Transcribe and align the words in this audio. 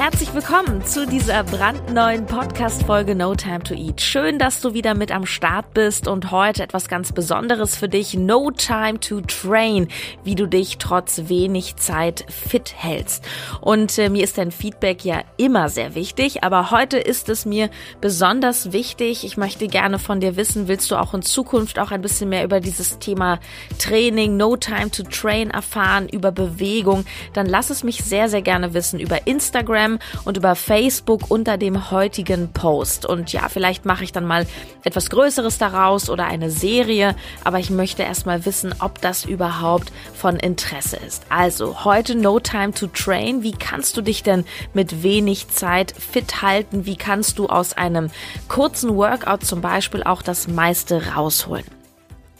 Herzlich 0.00 0.32
willkommen 0.32 0.84
zu 0.84 1.08
dieser 1.08 1.42
brandneuen 1.42 2.24
Podcast-Folge 2.24 3.16
No 3.16 3.34
Time 3.34 3.64
to 3.64 3.74
Eat. 3.74 4.00
Schön, 4.00 4.38
dass 4.38 4.60
du 4.60 4.72
wieder 4.72 4.94
mit 4.94 5.10
am 5.10 5.26
Start 5.26 5.74
bist 5.74 6.06
und 6.06 6.30
heute 6.30 6.62
etwas 6.62 6.86
ganz 6.86 7.10
Besonderes 7.10 7.74
für 7.74 7.88
dich. 7.88 8.14
No 8.14 8.52
Time 8.52 9.00
to 9.00 9.20
Train, 9.22 9.88
wie 10.22 10.36
du 10.36 10.46
dich 10.46 10.78
trotz 10.78 11.22
wenig 11.26 11.74
Zeit 11.78 12.24
fit 12.28 12.74
hältst. 12.76 13.26
Und 13.60 13.98
äh, 13.98 14.08
mir 14.08 14.22
ist 14.22 14.38
dein 14.38 14.52
Feedback 14.52 15.04
ja 15.04 15.22
immer 15.36 15.68
sehr 15.68 15.96
wichtig, 15.96 16.44
aber 16.44 16.70
heute 16.70 16.98
ist 16.98 17.28
es 17.28 17.44
mir 17.44 17.68
besonders 18.00 18.70
wichtig. 18.70 19.24
Ich 19.24 19.36
möchte 19.36 19.66
gerne 19.66 19.98
von 19.98 20.20
dir 20.20 20.36
wissen, 20.36 20.68
willst 20.68 20.92
du 20.92 20.96
auch 20.96 21.12
in 21.12 21.22
Zukunft 21.22 21.80
auch 21.80 21.90
ein 21.90 22.02
bisschen 22.02 22.28
mehr 22.28 22.44
über 22.44 22.60
dieses 22.60 23.00
Thema 23.00 23.40
Training, 23.80 24.36
No 24.36 24.56
Time 24.56 24.92
to 24.92 25.02
Train 25.02 25.50
erfahren, 25.50 26.08
über 26.08 26.30
Bewegung? 26.30 27.04
Dann 27.32 27.46
lass 27.46 27.70
es 27.70 27.82
mich 27.82 28.04
sehr, 28.04 28.28
sehr 28.28 28.42
gerne 28.42 28.74
wissen 28.74 29.00
über 29.00 29.26
Instagram 29.26 29.87
Instagram 29.88 29.98
und 30.24 30.36
über 30.36 30.54
Facebook 30.54 31.30
unter 31.30 31.56
dem 31.56 31.90
heutigen 31.90 32.52
Post. 32.52 33.06
Und 33.06 33.32
ja, 33.32 33.48
vielleicht 33.48 33.84
mache 33.84 34.04
ich 34.04 34.12
dann 34.12 34.26
mal 34.26 34.46
etwas 34.84 35.10
Größeres 35.10 35.58
daraus 35.58 36.10
oder 36.10 36.26
eine 36.26 36.50
Serie, 36.50 37.14
aber 37.44 37.58
ich 37.58 37.70
möchte 37.70 38.02
erstmal 38.02 38.44
wissen, 38.44 38.74
ob 38.80 39.00
das 39.00 39.24
überhaupt 39.24 39.92
von 40.14 40.36
Interesse 40.36 40.96
ist. 40.96 41.24
Also 41.28 41.84
heute 41.84 42.14
No 42.14 42.40
Time 42.40 42.72
to 42.72 42.86
Train. 42.88 43.42
Wie 43.42 43.52
kannst 43.52 43.96
du 43.96 44.02
dich 44.02 44.22
denn 44.22 44.44
mit 44.74 45.02
wenig 45.02 45.48
Zeit 45.48 45.92
fit 45.92 46.42
halten? 46.42 46.86
Wie 46.86 46.96
kannst 46.96 47.38
du 47.38 47.46
aus 47.46 47.72
einem 47.74 48.10
kurzen 48.48 48.94
Workout 48.96 49.44
zum 49.44 49.60
Beispiel 49.60 50.02
auch 50.02 50.22
das 50.22 50.48
meiste 50.48 51.14
rausholen? 51.14 51.77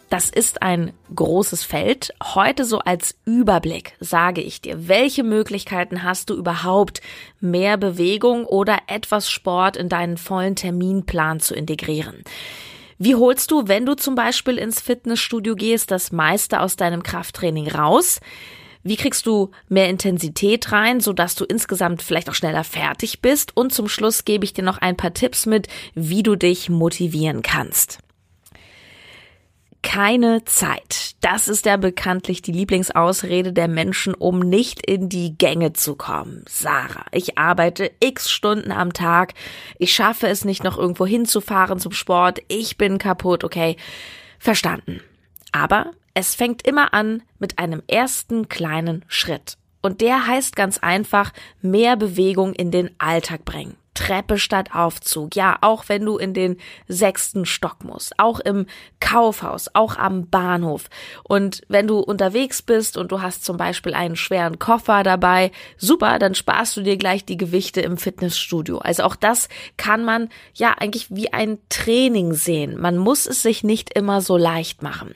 Das 0.09 0.31
ist 0.31 0.63
ein 0.63 0.95
großes 1.15 1.65
Feld. 1.65 2.15
Heute 2.23 2.65
so 2.65 2.79
als 2.79 3.15
Überblick 3.27 3.93
sage 4.01 4.41
ich 4.41 4.63
dir, 4.63 4.89
welche 4.89 5.23
Möglichkeiten 5.23 6.03
hast 6.03 6.31
du 6.31 6.35
überhaupt, 6.35 7.03
mehr 7.41 7.77
Bewegung 7.77 8.47
oder 8.47 8.79
etwas 8.87 9.31
Sport 9.31 9.77
in 9.77 9.91
deinen 9.91 10.17
vollen 10.17 10.57
Terminplan 10.57 11.41
zu 11.41 11.55
integrieren? 11.55 12.25
Wie 12.97 13.17
holst 13.17 13.51
du, 13.51 13.69
wenn 13.69 13.85
du 13.85 13.97
zum 13.97 14.15
Beispiel 14.15 14.57
ins 14.57 14.81
Fitnessstudio 14.81 15.55
gehst, 15.55 15.91
das 15.91 16.11
meiste 16.11 16.61
aus 16.61 16.77
deinem 16.77 17.03
Krafttraining 17.03 17.69
raus? 17.69 18.21
Wie 18.83 18.97
kriegst 18.97 19.27
du 19.27 19.51
mehr 19.69 19.91
Intensität 19.91 20.73
rein, 20.73 21.01
sodass 21.01 21.35
du 21.35 21.45
insgesamt 21.45 22.01
vielleicht 22.01 22.31
auch 22.31 22.35
schneller 22.35 22.65
fertig 22.65 23.21
bist? 23.21 23.55
Und 23.55 23.75
zum 23.75 23.89
Schluss 23.89 24.25
gebe 24.25 24.47
ich 24.47 24.55
dir 24.55 24.65
noch 24.65 24.79
ein 24.79 24.97
paar 24.97 25.13
Tipps 25.13 25.45
mit, 25.45 25.69
wie 25.95 26.23
du 26.23 26.35
dich 26.35 26.71
motivieren 26.71 27.43
kannst 27.43 27.99
keine 29.89 30.45
Zeit. 30.45 31.15
Das 31.23 31.49
ist 31.49 31.65
ja 31.65 31.79
bekanntlich 31.79 32.43
die 32.43 32.53
Lieblingsausrede 32.53 33.55
der 33.55 33.69
Menschen, 33.69 34.13
um 34.13 34.39
nicht 34.39 34.85
in 34.85 35.09
die 35.09 35.39
Gänge 35.39 35.73
zu 35.73 35.97
kommen. 35.97 36.45
Sarah, 36.47 37.07
ich 37.11 37.39
arbeite 37.39 37.91
x 37.99 38.31
Stunden 38.31 38.71
am 38.71 38.93
Tag. 38.93 39.33
Ich 39.79 39.95
schaffe 39.95 40.29
es 40.29 40.45
nicht 40.45 40.63
noch 40.63 40.77
irgendwo 40.77 41.07
hinzufahren 41.07 41.79
zum 41.79 41.93
Sport. 41.93 42.41
Ich 42.49 42.77
bin 42.77 42.99
kaputt. 42.99 43.45
Okay, 43.45 43.77
verstanden. 44.39 45.01
Aber 45.53 45.93
es 46.13 46.35
fängt 46.35 46.67
immer 46.67 46.93
an 46.93 47.23
mit 47.39 47.59
einem 47.59 47.83
ersten 47.87 48.51
kleinen 48.51 49.07
Schritt. 49.09 49.57
Und 49.81 50.03
der 50.03 50.27
heißt 50.27 50.55
ganz 50.55 50.77
einfach 50.77 51.33
mehr 51.63 51.97
Bewegung 51.97 52.53
in 52.53 52.71
den 52.71 52.91
Alltag 52.99 53.47
bringen. 53.47 53.79
Treppe 53.95 54.39
statt 54.39 54.71
Aufzug. 54.75 55.35
Ja, 55.35 55.59
auch 55.61 55.85
wenn 55.89 56.05
du 56.05 56.19
in 56.19 56.35
den 56.35 56.57
sechsten 56.87 57.47
Stock 57.47 57.85
musst, 57.85 58.19
auch 58.19 58.41
im 58.41 58.67
Kaufhaus, 59.01 59.69
auch 59.75 59.97
am 59.97 60.29
Bahnhof. 60.29 60.89
Und 61.25 61.63
wenn 61.69 61.87
du 61.87 61.99
unterwegs 61.99 62.63
bist 62.63 62.97
und 62.97 63.11
du 63.11 63.23
hast 63.23 63.45
zum 63.45 63.57
Beispiel 63.57 63.95
einen 63.95 64.17
schweren 64.17 64.59
Koffer 64.59 65.03
dabei, 65.03 65.51
super, 65.77 66.19
dann 66.19 66.35
sparst 66.35 66.77
du 66.77 66.83
dir 66.83 66.97
gleich 66.97 67.25
die 67.25 67.37
Gewichte 67.37 67.81
im 67.81 67.97
Fitnessstudio. 67.97 68.79
Also 68.79 69.03
auch 69.03 69.17
das 69.17 69.49
kann 69.77 70.05
man 70.05 70.29
ja 70.55 70.75
eigentlich 70.79 71.07
wie 71.11 71.33
ein 71.33 71.59
Training 71.69 72.35
sehen. 72.35 72.81
Man 72.81 72.99
muss 72.99 73.27
es 73.27 73.43
sich 73.43 73.65
nicht 73.65 73.93
immer 73.95 74.21
so 74.21 74.37
leicht 74.37 74.83
machen. 74.83 75.15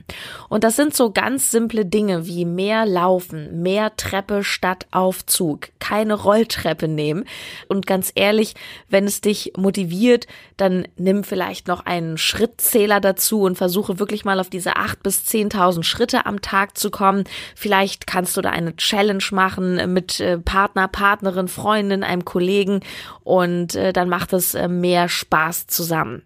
Und 0.48 0.64
das 0.64 0.76
sind 0.76 0.94
so 0.94 1.12
ganz 1.12 1.50
simple 1.50 1.86
Dinge 1.86 2.26
wie 2.26 2.44
mehr 2.44 2.84
Laufen, 2.86 3.62
mehr 3.62 3.96
Treppe 3.96 4.42
statt 4.42 4.86
Aufzug, 4.90 5.68
keine 5.78 6.14
Rolltreppe 6.14 6.88
nehmen. 6.88 7.24
Und 7.68 7.86
ganz 7.86 8.12
ehrlich, 8.14 8.54
wenn 8.88 9.04
es 9.04 9.20
dich 9.20 9.52
motiviert, 9.56 10.26
dann 10.56 10.86
nimm 10.96 11.24
vielleicht 11.24 11.68
noch 11.68 11.84
einen 11.86 12.18
Schrittzähler 12.18 13.00
dazu 13.00 13.42
und 13.42 13.56
versuche 13.56 13.98
wirklich 13.98 14.24
mal 14.24 14.40
auf 14.40 14.50
diese 14.50 14.76
acht 14.76 15.02
bis 15.02 15.24
zehntausend 15.24 15.86
Schritte 15.86 16.26
am 16.26 16.40
Tag 16.40 16.76
zu 16.78 16.90
kommen. 16.90 17.24
Vielleicht 17.54 18.06
kannst 18.06 18.36
du 18.36 18.40
da 18.40 18.50
eine 18.50 18.76
Challenge 18.76 19.24
machen 19.30 19.92
mit 19.92 20.20
äh, 20.20 20.38
Partner, 20.38 20.88
Partnerin, 20.88 21.48
Freundin, 21.48 22.04
einem 22.04 22.24
Kollegen 22.24 22.80
und 23.24 23.74
äh, 23.74 23.92
dann 23.92 24.08
macht 24.08 24.32
es 24.32 24.54
äh, 24.54 24.68
mehr 24.68 25.08
Spaß 25.08 25.66
zusammen 25.66 26.22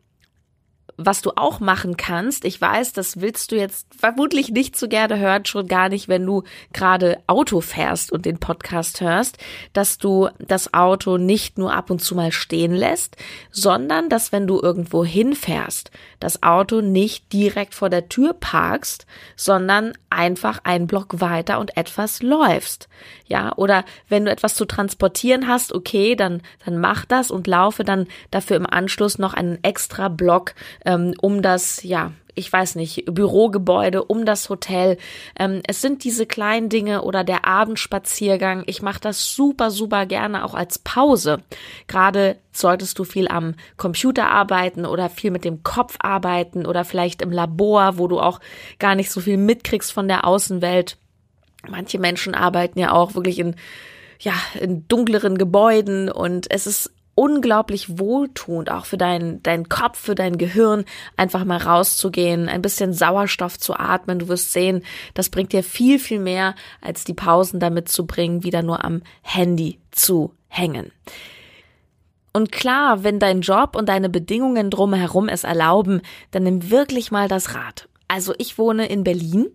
was 0.96 1.20
du 1.20 1.32
auch 1.36 1.60
machen 1.60 1.96
kannst, 1.96 2.44
ich 2.44 2.60
weiß, 2.60 2.92
das 2.92 3.20
willst 3.20 3.52
du 3.52 3.56
jetzt 3.56 3.86
vermutlich 3.96 4.50
nicht 4.50 4.76
so 4.76 4.88
gerne 4.88 5.18
hören, 5.18 5.44
schon 5.44 5.66
gar 5.66 5.88
nicht, 5.88 6.08
wenn 6.08 6.24
du 6.24 6.42
gerade 6.72 7.18
Auto 7.26 7.60
fährst 7.60 8.12
und 8.12 8.24
den 8.24 8.38
Podcast 8.38 9.00
hörst, 9.00 9.38
dass 9.72 9.98
du 9.98 10.28
das 10.38 10.72
Auto 10.72 11.18
nicht 11.18 11.58
nur 11.58 11.74
ab 11.74 11.90
und 11.90 12.00
zu 12.00 12.14
mal 12.14 12.32
stehen 12.32 12.72
lässt, 12.72 13.16
sondern 13.50 14.08
dass 14.08 14.32
wenn 14.32 14.46
du 14.46 14.60
irgendwo 14.60 15.04
hinfährst, 15.04 15.90
das 16.18 16.42
Auto 16.42 16.80
nicht 16.80 17.32
direkt 17.32 17.74
vor 17.74 17.90
der 17.90 18.08
Tür 18.08 18.32
parkst, 18.32 19.06
sondern 19.36 19.92
einfach 20.08 20.60
einen 20.64 20.86
Block 20.86 21.20
weiter 21.20 21.58
und 21.58 21.76
etwas 21.76 22.22
läufst. 22.22 22.88
Ja, 23.26 23.52
oder 23.56 23.84
wenn 24.08 24.24
du 24.24 24.30
etwas 24.30 24.54
zu 24.54 24.64
transportieren 24.64 25.46
hast, 25.46 25.74
okay, 25.74 26.16
dann, 26.16 26.42
dann 26.64 26.78
mach 26.78 27.04
das 27.04 27.30
und 27.30 27.46
laufe 27.46 27.84
dann 27.84 28.06
dafür 28.30 28.56
im 28.56 28.66
Anschluss 28.66 29.18
noch 29.18 29.34
einen 29.34 29.62
extra 29.62 30.08
Block 30.08 30.54
ähm, 30.86 31.14
um 31.20 31.42
das, 31.42 31.82
ja, 31.82 32.12
ich 32.34 32.52
weiß 32.52 32.74
nicht, 32.76 33.04
Bürogebäude, 33.06 34.04
um 34.04 34.26
das 34.26 34.50
Hotel. 34.50 34.98
Ähm, 35.38 35.62
es 35.66 35.80
sind 35.80 36.04
diese 36.04 36.26
kleinen 36.26 36.68
Dinge 36.68 37.02
oder 37.02 37.24
der 37.24 37.46
Abendspaziergang. 37.46 38.62
Ich 38.66 38.82
mache 38.82 39.00
das 39.00 39.34
super, 39.34 39.70
super 39.70 40.06
gerne 40.06 40.44
auch 40.44 40.54
als 40.54 40.78
Pause. 40.78 41.42
Gerade 41.88 42.36
solltest 42.52 42.98
du 42.98 43.04
viel 43.04 43.26
am 43.26 43.54
Computer 43.76 44.30
arbeiten 44.30 44.84
oder 44.84 45.08
viel 45.08 45.30
mit 45.30 45.44
dem 45.44 45.62
Kopf 45.62 45.96
arbeiten 45.98 46.66
oder 46.66 46.84
vielleicht 46.84 47.22
im 47.22 47.32
Labor, 47.32 47.98
wo 47.98 48.06
du 48.06 48.20
auch 48.20 48.38
gar 48.78 48.94
nicht 48.94 49.10
so 49.10 49.20
viel 49.20 49.38
mitkriegst 49.38 49.92
von 49.92 50.06
der 50.06 50.26
Außenwelt. 50.26 50.98
Manche 51.68 51.98
Menschen 51.98 52.34
arbeiten 52.34 52.78
ja 52.78 52.92
auch 52.92 53.14
wirklich 53.14 53.38
in 53.38 53.56
ja, 54.18 54.32
in 54.58 54.88
dunkleren 54.88 55.36
Gebäuden 55.36 56.10
und 56.10 56.50
es 56.50 56.66
ist 56.66 56.90
unglaublich 57.16 57.98
wohltuend, 57.98 58.70
auch 58.70 58.84
für 58.84 58.98
deinen 58.98 59.42
dein 59.42 59.68
Kopf, 59.68 59.98
für 59.98 60.14
dein 60.14 60.38
Gehirn, 60.38 60.84
einfach 61.16 61.44
mal 61.44 61.58
rauszugehen, 61.58 62.48
ein 62.48 62.62
bisschen 62.62 62.92
Sauerstoff 62.92 63.58
zu 63.58 63.74
atmen. 63.74 64.20
Du 64.20 64.28
wirst 64.28 64.52
sehen, 64.52 64.84
das 65.14 65.30
bringt 65.30 65.52
dir 65.52 65.64
viel, 65.64 65.98
viel 65.98 66.20
mehr, 66.20 66.54
als 66.80 67.04
die 67.04 67.14
Pausen 67.14 67.58
damit 67.58 67.88
zu 67.88 68.06
bringen, 68.06 68.44
wieder 68.44 68.62
nur 68.62 68.84
am 68.84 69.02
Handy 69.22 69.80
zu 69.90 70.34
hängen. 70.46 70.92
Und 72.32 72.52
klar, 72.52 73.02
wenn 73.02 73.18
dein 73.18 73.40
Job 73.40 73.76
und 73.76 73.88
deine 73.88 74.10
Bedingungen 74.10 74.70
drumherum 74.70 75.28
es 75.28 75.42
erlauben, 75.42 76.02
dann 76.32 76.42
nimm 76.42 76.70
wirklich 76.70 77.10
mal 77.10 77.28
das 77.28 77.54
Rad. 77.54 77.88
Also 78.08 78.34
ich 78.38 78.58
wohne 78.58 78.86
in 78.86 79.04
Berlin 79.04 79.48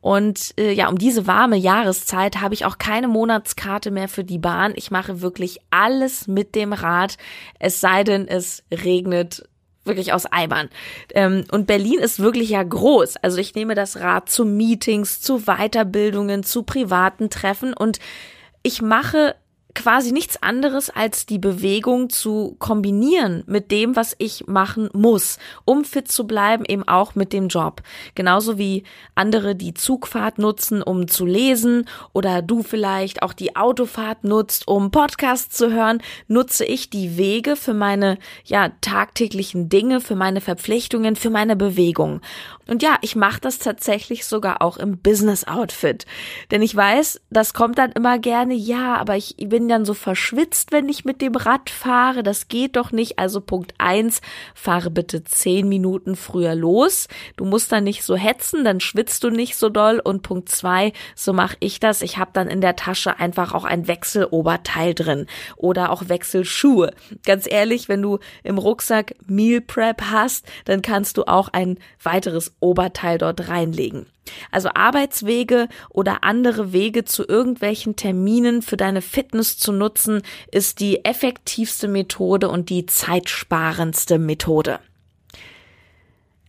und 0.00 0.54
äh, 0.58 0.72
ja, 0.72 0.88
um 0.88 0.98
diese 0.98 1.26
warme 1.26 1.56
Jahreszeit 1.56 2.40
habe 2.40 2.54
ich 2.54 2.64
auch 2.64 2.78
keine 2.78 3.08
Monatskarte 3.08 3.90
mehr 3.90 4.08
für 4.08 4.22
die 4.22 4.38
Bahn. 4.38 4.72
Ich 4.76 4.90
mache 4.90 5.20
wirklich 5.20 5.58
alles 5.70 6.28
mit 6.28 6.54
dem 6.54 6.72
Rad, 6.72 7.16
es 7.58 7.80
sei 7.80 8.04
denn, 8.04 8.28
es 8.28 8.62
regnet 8.70 9.48
wirklich 9.86 10.12
aus 10.12 10.26
Eimern. 10.26 10.68
Ähm, 11.14 11.44
und 11.50 11.66
Berlin 11.66 11.98
ist 11.98 12.20
wirklich 12.20 12.50
ja 12.50 12.62
groß. 12.62 13.16
Also 13.16 13.38
ich 13.38 13.54
nehme 13.54 13.74
das 13.74 13.98
Rad 13.98 14.28
zu 14.28 14.44
Meetings, 14.44 15.20
zu 15.20 15.46
Weiterbildungen, 15.46 16.42
zu 16.42 16.62
privaten 16.62 17.30
Treffen 17.30 17.72
und 17.72 17.98
ich 18.62 18.82
mache 18.82 19.36
quasi 19.76 20.10
nichts 20.10 20.42
anderes 20.42 20.90
als 20.90 21.26
die 21.26 21.38
Bewegung 21.38 22.10
zu 22.10 22.56
kombinieren 22.58 23.44
mit 23.46 23.70
dem, 23.70 23.94
was 23.94 24.16
ich 24.18 24.46
machen 24.46 24.88
muss, 24.94 25.38
um 25.64 25.84
fit 25.84 26.10
zu 26.10 26.26
bleiben, 26.26 26.64
eben 26.64 26.88
auch 26.88 27.14
mit 27.14 27.32
dem 27.32 27.48
Job. 27.48 27.82
Genauso 28.14 28.58
wie 28.58 28.82
andere 29.14 29.54
die 29.54 29.74
Zugfahrt 29.74 30.38
nutzen, 30.38 30.82
um 30.82 31.06
zu 31.06 31.26
lesen 31.26 31.84
oder 32.12 32.42
du 32.42 32.62
vielleicht 32.62 33.22
auch 33.22 33.34
die 33.34 33.54
Autofahrt 33.54 34.24
nutzt, 34.24 34.66
um 34.66 34.90
Podcasts 34.90 35.56
zu 35.56 35.70
hören, 35.70 36.02
nutze 36.26 36.64
ich 36.64 36.90
die 36.90 37.18
Wege 37.18 37.54
für 37.54 37.74
meine 37.74 38.18
ja 38.44 38.70
tagtäglichen 38.80 39.68
Dinge, 39.68 40.00
für 40.00 40.16
meine 40.16 40.40
Verpflichtungen, 40.40 41.16
für 41.16 41.30
meine 41.30 41.54
Bewegung. 41.54 42.22
Und 42.66 42.82
ja, 42.82 42.96
ich 43.02 43.14
mache 43.14 43.40
das 43.40 43.58
tatsächlich 43.58 44.24
sogar 44.24 44.62
auch 44.62 44.78
im 44.78 44.98
Business 44.98 45.44
Outfit, 45.44 46.06
denn 46.50 46.62
ich 46.62 46.74
weiß, 46.74 47.20
das 47.30 47.52
kommt 47.52 47.78
dann 47.78 47.92
immer 47.92 48.18
gerne, 48.18 48.54
ja, 48.54 48.96
aber 48.96 49.16
ich 49.16 49.36
bin 49.36 49.65
dann 49.68 49.84
so 49.84 49.94
verschwitzt, 49.94 50.72
wenn 50.72 50.88
ich 50.88 51.04
mit 51.04 51.20
dem 51.20 51.34
Rad 51.34 51.70
fahre. 51.70 52.22
Das 52.22 52.48
geht 52.48 52.76
doch 52.76 52.92
nicht. 52.92 53.18
Also 53.18 53.40
Punkt 53.40 53.74
eins, 53.78 54.20
fahre 54.54 54.90
bitte 54.90 55.24
zehn 55.24 55.68
Minuten 55.68 56.16
früher 56.16 56.54
los. 56.54 57.08
Du 57.36 57.44
musst 57.44 57.72
dann 57.72 57.84
nicht 57.84 58.02
so 58.02 58.16
hetzen, 58.16 58.64
dann 58.64 58.80
schwitzt 58.80 59.24
du 59.24 59.30
nicht 59.30 59.56
so 59.56 59.68
doll. 59.68 60.00
Und 60.02 60.22
Punkt 60.22 60.48
zwei, 60.48 60.92
so 61.14 61.32
mache 61.32 61.56
ich 61.60 61.80
das. 61.80 62.02
Ich 62.02 62.18
habe 62.18 62.30
dann 62.32 62.48
in 62.48 62.60
der 62.60 62.76
Tasche 62.76 63.18
einfach 63.18 63.54
auch 63.54 63.64
ein 63.64 63.88
Wechseloberteil 63.88 64.94
drin 64.94 65.26
oder 65.56 65.90
auch 65.90 66.08
Wechselschuhe. 66.08 66.92
Ganz 67.24 67.46
ehrlich, 67.50 67.88
wenn 67.88 68.02
du 68.02 68.18
im 68.42 68.58
Rucksack 68.58 69.14
Meal 69.26 69.60
Prep 69.60 70.02
hast, 70.10 70.46
dann 70.64 70.82
kannst 70.82 71.16
du 71.16 71.24
auch 71.24 71.48
ein 71.48 71.78
weiteres 72.02 72.54
Oberteil 72.60 73.18
dort 73.18 73.48
reinlegen. 73.48 74.06
Also 74.50 74.70
Arbeitswege 74.74 75.68
oder 75.90 76.24
andere 76.24 76.72
Wege 76.72 77.04
zu 77.04 77.26
irgendwelchen 77.26 77.96
Terminen 77.96 78.62
für 78.62 78.76
deine 78.76 79.02
Fitness 79.02 79.58
zu 79.58 79.72
nutzen, 79.72 80.22
ist 80.50 80.80
die 80.80 81.04
effektivste 81.04 81.88
Methode 81.88 82.48
und 82.48 82.70
die 82.70 82.86
zeitsparendste 82.86 84.18
Methode. 84.18 84.80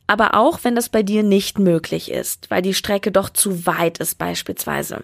Aber 0.07 0.35
auch 0.35 0.59
wenn 0.63 0.75
das 0.75 0.89
bei 0.89 1.03
dir 1.03 1.21
nicht 1.21 1.59
möglich 1.59 2.11
ist, 2.11 2.49
weil 2.49 2.61
die 2.61 2.73
Strecke 2.73 3.11
doch 3.11 3.29
zu 3.29 3.65
weit 3.65 3.97
ist 3.97 4.17
beispielsweise. 4.17 5.03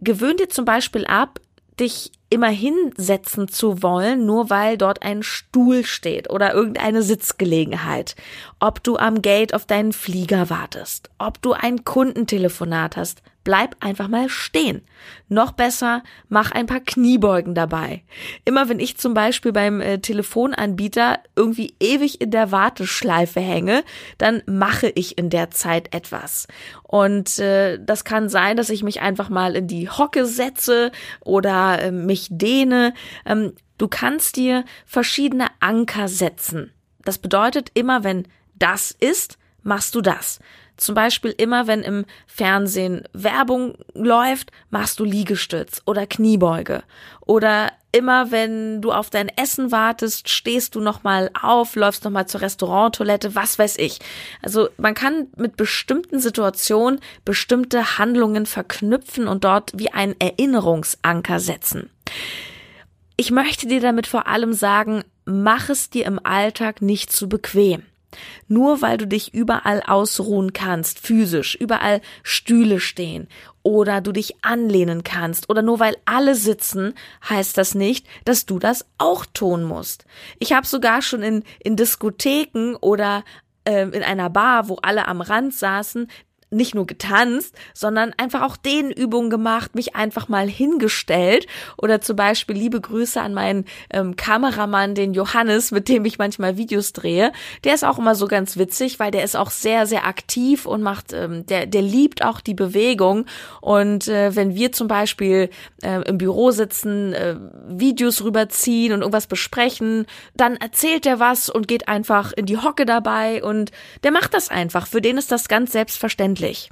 Gewöhn 0.00 0.36
dir 0.36 0.48
zum 0.48 0.64
Beispiel 0.64 1.04
ab, 1.06 1.40
dich 1.80 2.12
immer 2.28 2.48
hinsetzen 2.48 3.48
zu 3.48 3.82
wollen, 3.82 4.24
nur 4.24 4.50
weil 4.50 4.78
dort 4.78 5.02
ein 5.02 5.22
Stuhl 5.22 5.84
steht 5.84 6.30
oder 6.30 6.54
irgendeine 6.54 7.02
Sitzgelegenheit. 7.02 8.14
Ob 8.60 8.82
du 8.84 8.96
am 8.96 9.20
Gate 9.20 9.52
auf 9.52 9.66
deinen 9.66 9.92
Flieger 9.92 10.48
wartest, 10.48 11.10
ob 11.18 11.42
du 11.42 11.52
ein 11.52 11.84
Kundentelefonat 11.84 12.96
hast, 12.96 13.22
bleib 13.50 13.74
einfach 13.80 14.06
mal 14.06 14.28
stehen. 14.28 14.82
Noch 15.28 15.50
besser, 15.50 16.04
mach 16.28 16.52
ein 16.52 16.66
paar 16.66 16.78
Kniebeugen 16.78 17.52
dabei. 17.52 18.04
Immer 18.44 18.68
wenn 18.68 18.78
ich 18.78 18.96
zum 18.96 19.12
Beispiel 19.12 19.50
beim 19.50 19.80
äh, 19.80 19.98
Telefonanbieter 19.98 21.18
irgendwie 21.34 21.74
ewig 21.80 22.20
in 22.20 22.30
der 22.30 22.52
Warteschleife 22.52 23.40
hänge, 23.40 23.82
dann 24.18 24.44
mache 24.46 24.92
ich 24.94 25.18
in 25.18 25.30
der 25.30 25.50
Zeit 25.50 25.92
etwas. 25.92 26.46
Und 26.84 27.40
äh, 27.40 27.80
das 27.84 28.04
kann 28.04 28.28
sein, 28.28 28.56
dass 28.56 28.70
ich 28.70 28.84
mich 28.84 29.00
einfach 29.00 29.30
mal 29.30 29.56
in 29.56 29.66
die 29.66 29.90
Hocke 29.90 30.26
setze 30.26 30.92
oder 31.18 31.82
äh, 31.82 31.90
mich 31.90 32.28
dehne. 32.30 32.94
Ähm, 33.26 33.54
du 33.78 33.88
kannst 33.88 34.36
dir 34.36 34.64
verschiedene 34.86 35.48
Anker 35.58 36.06
setzen. 36.06 36.72
Das 37.04 37.18
bedeutet 37.18 37.72
immer, 37.74 38.04
wenn 38.04 38.28
das 38.54 38.92
ist, 38.92 39.38
machst 39.64 39.96
du 39.96 40.02
das. 40.02 40.38
Zum 40.80 40.94
Beispiel 40.94 41.34
immer, 41.36 41.66
wenn 41.66 41.82
im 41.82 42.06
Fernsehen 42.26 43.04
Werbung 43.12 43.74
läuft, 43.92 44.50
machst 44.70 44.98
du 44.98 45.04
Liegestütz 45.04 45.82
oder 45.84 46.06
Kniebeuge. 46.06 46.82
Oder 47.20 47.70
immer, 47.92 48.30
wenn 48.30 48.80
du 48.80 48.90
auf 48.90 49.10
dein 49.10 49.28
Essen 49.28 49.72
wartest, 49.72 50.30
stehst 50.30 50.74
du 50.74 50.80
nochmal 50.80 51.30
auf, 51.38 51.76
läufst 51.76 52.04
nochmal 52.04 52.26
zur 52.28 52.40
Restauranttoilette, 52.40 53.34
was 53.34 53.58
weiß 53.58 53.76
ich. 53.76 53.98
Also 54.40 54.70
man 54.78 54.94
kann 54.94 55.26
mit 55.36 55.58
bestimmten 55.58 56.18
Situationen 56.18 57.00
bestimmte 57.26 57.98
Handlungen 57.98 58.46
verknüpfen 58.46 59.28
und 59.28 59.44
dort 59.44 59.72
wie 59.74 59.90
einen 59.90 60.18
Erinnerungsanker 60.18 61.40
setzen. 61.40 61.90
Ich 63.18 63.30
möchte 63.30 63.66
dir 63.66 63.82
damit 63.82 64.06
vor 64.06 64.28
allem 64.28 64.54
sagen, 64.54 65.04
mach 65.26 65.68
es 65.68 65.90
dir 65.90 66.06
im 66.06 66.24
Alltag 66.24 66.80
nicht 66.80 67.12
zu 67.12 67.28
bequem. 67.28 67.82
Nur 68.48 68.82
weil 68.82 68.98
du 68.98 69.06
dich 69.06 69.34
überall 69.34 69.82
ausruhen 69.86 70.52
kannst, 70.52 70.98
physisch, 70.98 71.54
überall 71.54 72.00
Stühle 72.22 72.80
stehen 72.80 73.28
oder 73.62 74.00
du 74.00 74.12
dich 74.12 74.42
anlehnen 74.42 75.04
kannst 75.04 75.50
oder 75.50 75.62
nur 75.62 75.80
weil 75.80 75.96
alle 76.04 76.34
sitzen, 76.34 76.94
heißt 77.28 77.56
das 77.58 77.74
nicht, 77.74 78.06
dass 78.24 78.46
du 78.46 78.58
das 78.58 78.86
auch 78.98 79.26
tun 79.26 79.64
musst. 79.64 80.04
Ich 80.38 80.52
habe 80.52 80.66
sogar 80.66 81.02
schon 81.02 81.22
in, 81.22 81.44
in 81.60 81.76
Diskotheken 81.76 82.76
oder 82.80 83.24
äh, 83.64 83.82
in 83.82 84.02
einer 84.02 84.30
Bar, 84.30 84.68
wo 84.68 84.76
alle 84.82 85.06
am 85.06 85.20
Rand 85.20 85.54
saßen, 85.54 86.08
nicht 86.50 86.74
nur 86.74 86.86
getanzt, 86.86 87.54
sondern 87.74 88.12
einfach 88.16 88.42
auch 88.42 88.56
Dehnübungen 88.56 89.30
gemacht, 89.30 89.74
mich 89.74 89.94
einfach 89.94 90.28
mal 90.28 90.48
hingestellt 90.48 91.46
oder 91.78 92.00
zum 92.00 92.16
Beispiel 92.16 92.56
liebe 92.56 92.80
Grüße 92.80 93.20
an 93.20 93.34
meinen 93.34 93.64
ähm, 93.90 94.16
Kameramann, 94.16 94.94
den 94.94 95.14
Johannes, 95.14 95.70
mit 95.70 95.88
dem 95.88 96.04
ich 96.04 96.18
manchmal 96.18 96.56
Videos 96.56 96.92
drehe. 96.92 97.32
Der 97.64 97.74
ist 97.74 97.84
auch 97.84 97.98
immer 97.98 98.16
so 98.16 98.26
ganz 98.26 98.56
witzig, 98.56 98.98
weil 98.98 99.12
der 99.12 99.22
ist 99.22 99.36
auch 99.36 99.50
sehr, 99.50 99.86
sehr 99.86 100.06
aktiv 100.06 100.66
und 100.66 100.82
macht, 100.82 101.12
ähm, 101.12 101.46
der, 101.46 101.66
der 101.66 101.82
liebt 101.82 102.24
auch 102.24 102.40
die 102.40 102.54
Bewegung. 102.54 103.26
Und 103.60 104.08
äh, 104.08 104.34
wenn 104.34 104.54
wir 104.56 104.72
zum 104.72 104.88
Beispiel 104.88 105.50
äh, 105.82 106.02
im 106.02 106.18
Büro 106.18 106.50
sitzen, 106.50 107.12
äh, 107.12 107.36
Videos 107.68 108.24
rüberziehen 108.24 108.92
und 108.92 109.00
irgendwas 109.00 109.28
besprechen, 109.28 110.06
dann 110.34 110.56
erzählt 110.56 111.06
er 111.06 111.20
was 111.20 111.48
und 111.48 111.68
geht 111.68 111.86
einfach 111.86 112.32
in 112.32 112.46
die 112.46 112.56
Hocke 112.56 112.86
dabei 112.86 113.42
und 113.44 113.70
der 114.02 114.10
macht 114.10 114.34
das 114.34 114.50
einfach. 114.50 114.88
Für 114.88 115.00
den 115.00 115.16
ist 115.16 115.30
das 115.30 115.46
ganz 115.46 115.70
selbstverständlich 115.72 116.39
endlich. 116.40 116.70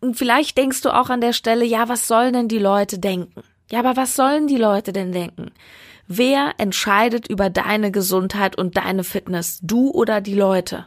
Und 0.00 0.16
vielleicht 0.16 0.56
denkst 0.56 0.80
du 0.80 0.90
auch 0.90 1.10
an 1.10 1.20
der 1.20 1.34
Stelle, 1.34 1.64
ja, 1.64 1.88
was 1.88 2.08
sollen 2.08 2.32
denn 2.32 2.48
die 2.48 2.58
Leute 2.58 2.98
denken? 2.98 3.42
Ja, 3.70 3.80
aber 3.80 3.96
was 3.96 4.16
sollen 4.16 4.46
die 4.46 4.56
Leute 4.56 4.92
denn 4.92 5.12
denken? 5.12 5.52
Wer 6.06 6.54
entscheidet 6.58 7.28
über 7.28 7.50
deine 7.50 7.90
Gesundheit 7.92 8.56
und 8.56 8.76
deine 8.76 9.04
Fitness? 9.04 9.60
Du 9.62 9.90
oder 9.90 10.20
die 10.20 10.34
Leute? 10.34 10.86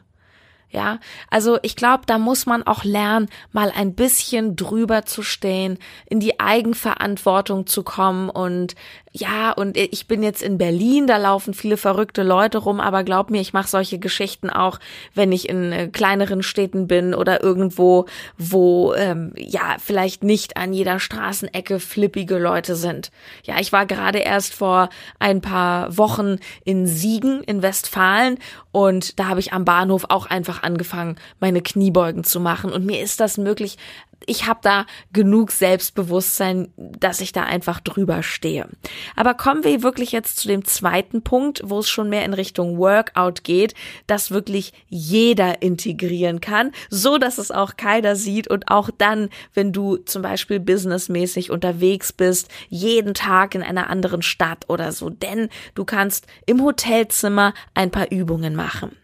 Ja, 0.69 0.99
also 1.29 1.59
ich 1.61 1.75
glaube, 1.75 2.03
da 2.07 2.17
muss 2.17 2.47
man 2.47 2.63
auch 2.63 2.83
lernen, 2.83 3.29
mal 3.51 3.71
ein 3.73 3.93
bisschen 3.93 4.55
drüber 4.55 5.05
zu 5.05 5.21
stehen, 5.21 5.77
in 6.07 6.19
die 6.19 6.39
Eigenverantwortung 6.39 7.67
zu 7.67 7.83
kommen 7.83 8.31
und 8.31 8.73
ja, 9.15 9.51
und 9.51 9.77
ich 9.77 10.07
bin 10.07 10.23
jetzt 10.23 10.41
in 10.41 10.57
Berlin, 10.57 11.05
da 11.05 11.17
laufen 11.17 11.53
viele 11.53 11.77
verrückte 11.77 12.23
Leute 12.23 12.57
rum, 12.57 12.79
aber 12.79 13.03
glaub 13.03 13.29
mir, 13.29 13.41
ich 13.41 13.53
mache 13.53 13.67
solche 13.67 13.99
Geschichten 13.99 14.49
auch, 14.49 14.79
wenn 15.13 15.31
ich 15.31 15.47
in 15.47 15.71
äh, 15.71 15.87
kleineren 15.87 16.41
Städten 16.41 16.87
bin 16.87 17.13
oder 17.13 17.43
irgendwo, 17.43 18.07
wo 18.39 18.95
ähm, 18.95 19.31
ja 19.37 19.75
vielleicht 19.77 20.23
nicht 20.23 20.57
an 20.57 20.73
jeder 20.73 20.99
Straßenecke 20.99 21.79
flippige 21.79 22.39
Leute 22.39 22.75
sind. 22.75 23.11
Ja, 23.43 23.59
ich 23.59 23.71
war 23.71 23.85
gerade 23.85 24.17
erst 24.17 24.55
vor 24.55 24.89
ein 25.19 25.41
paar 25.41 25.95
Wochen 25.95 26.37
in 26.65 26.87
Siegen 26.87 27.43
in 27.43 27.61
Westfalen 27.61 28.39
und 28.71 29.19
da 29.19 29.27
habe 29.27 29.39
ich 29.39 29.53
am 29.53 29.63
Bahnhof 29.63 30.05
auch 30.09 30.25
einfach 30.25 30.63
angefangen, 30.63 31.17
meine 31.39 31.61
Kniebeugen 31.61 32.23
zu 32.23 32.39
machen 32.39 32.71
und 32.71 32.83
mir 32.83 33.03
ist 33.03 33.19
das 33.19 33.37
möglich 33.37 33.77
ich 34.27 34.47
habe 34.47 34.59
da 34.63 34.85
genug 35.11 35.51
Selbstbewusstsein, 35.51 36.71
dass 36.77 37.21
ich 37.21 37.31
da 37.31 37.43
einfach 37.43 37.79
drüber 37.79 38.23
stehe. 38.23 38.67
Aber 39.15 39.33
kommen 39.33 39.63
wir 39.63 39.83
wirklich 39.83 40.11
jetzt 40.11 40.37
zu 40.37 40.47
dem 40.47 40.65
zweiten 40.65 41.21
Punkt, 41.21 41.61
wo 41.65 41.79
es 41.79 41.89
schon 41.89 42.09
mehr 42.09 42.25
in 42.25 42.33
Richtung 42.33 42.77
Workout 42.77 43.43
geht, 43.43 43.73
das 44.07 44.31
wirklich 44.31 44.73
jeder 44.87 45.61
integrieren 45.61 46.41
kann, 46.41 46.71
so 46.89 47.17
dass 47.17 47.37
es 47.37 47.51
auch 47.51 47.77
keiner 47.77 48.15
sieht 48.15 48.47
und 48.47 48.69
auch 48.69 48.89
dann, 48.97 49.29
wenn 49.53 49.71
du 49.71 49.97
zum 49.97 50.21
Beispiel 50.21 50.59
businessmäßig 50.59 51.51
unterwegs 51.51 52.13
bist, 52.13 52.49
jeden 52.69 53.13
Tag 53.13 53.55
in 53.55 53.63
einer 53.63 53.89
anderen 53.89 54.21
Stadt 54.21 54.69
oder 54.69 54.91
so, 54.91 55.09
denn 55.09 55.49
du 55.75 55.85
kannst 55.85 56.27
im 56.45 56.63
Hotelzimmer 56.63 57.53
ein 57.73 57.91
paar 57.91 58.11
Übungen 58.11 58.55
machen. 58.55 58.97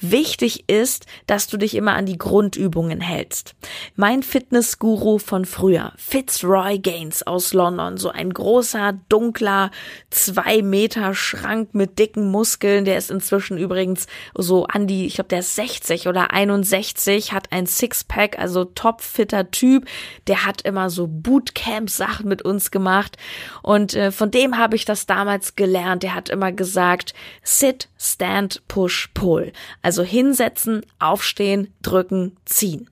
Wichtig 0.00 0.68
ist, 0.68 1.06
dass 1.26 1.46
du 1.46 1.56
dich 1.56 1.74
immer 1.74 1.94
an 1.94 2.06
die 2.06 2.18
Grundübungen 2.18 3.00
hältst. 3.00 3.54
Mein 3.96 4.22
Fitnessguru 4.22 5.18
von 5.18 5.44
früher, 5.44 5.92
Fitzroy 5.96 6.78
Gaines 6.78 7.26
aus 7.26 7.52
London, 7.52 7.96
so 7.96 8.10
ein 8.10 8.32
großer, 8.32 8.98
dunkler, 9.08 9.70
zwei 10.10 10.62
Meter 10.62 11.14
Schrank 11.14 11.74
mit 11.74 11.98
dicken 11.98 12.30
Muskeln, 12.30 12.84
der 12.84 12.98
ist 12.98 13.10
inzwischen 13.10 13.58
übrigens 13.58 14.06
so 14.34 14.64
an 14.64 14.86
die, 14.86 15.06
ich 15.06 15.14
glaube, 15.14 15.28
der 15.28 15.40
ist 15.40 15.54
60 15.56 16.08
oder 16.08 16.32
61, 16.32 17.32
hat 17.32 17.52
ein 17.52 17.66
Sixpack, 17.66 18.38
also 18.38 18.64
topfitter 18.64 19.50
Typ, 19.50 19.86
der 20.26 20.44
hat 20.46 20.62
immer 20.62 20.90
so 20.90 21.06
Bootcamp-Sachen 21.06 22.28
mit 22.28 22.42
uns 22.42 22.70
gemacht 22.70 23.16
und 23.62 23.94
äh, 23.94 24.10
von 24.12 24.30
dem 24.30 24.58
habe 24.58 24.76
ich 24.76 24.84
das 24.84 25.06
damals 25.06 25.56
gelernt. 25.56 26.02
Der 26.02 26.14
hat 26.14 26.28
immer 26.28 26.52
gesagt, 26.52 27.14
sit, 27.42 27.88
stand, 27.98 28.66
push, 28.68 29.10
pull. 29.14 29.49
Also 29.82 30.02
hinsetzen, 30.02 30.84
aufstehen, 30.98 31.72
drücken, 31.82 32.36
ziehen. 32.44 32.88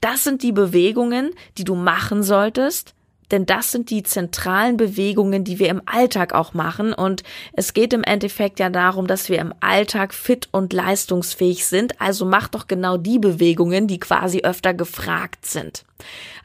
Das 0.00 0.24
sind 0.24 0.42
die 0.42 0.52
Bewegungen, 0.52 1.30
die 1.58 1.64
du 1.64 1.74
machen 1.74 2.22
solltest, 2.22 2.94
denn 3.32 3.46
das 3.46 3.72
sind 3.72 3.90
die 3.90 4.02
zentralen 4.02 4.76
Bewegungen, 4.76 5.42
die 5.42 5.58
wir 5.58 5.70
im 5.70 5.80
Alltag 5.86 6.34
auch 6.34 6.52
machen 6.52 6.92
und 6.92 7.22
es 7.54 7.72
geht 7.72 7.94
im 7.94 8.04
Endeffekt 8.04 8.60
ja 8.60 8.68
darum, 8.68 9.06
dass 9.06 9.30
wir 9.30 9.38
im 9.38 9.54
Alltag 9.60 10.12
fit 10.12 10.48
und 10.52 10.72
leistungsfähig 10.72 11.66
sind, 11.66 12.00
also 12.00 12.26
mach 12.26 12.48
doch 12.48 12.66
genau 12.66 12.98
die 12.98 13.18
Bewegungen, 13.18 13.86
die 13.86 13.98
quasi 13.98 14.42
öfter 14.42 14.74
gefragt 14.74 15.46
sind. 15.46 15.84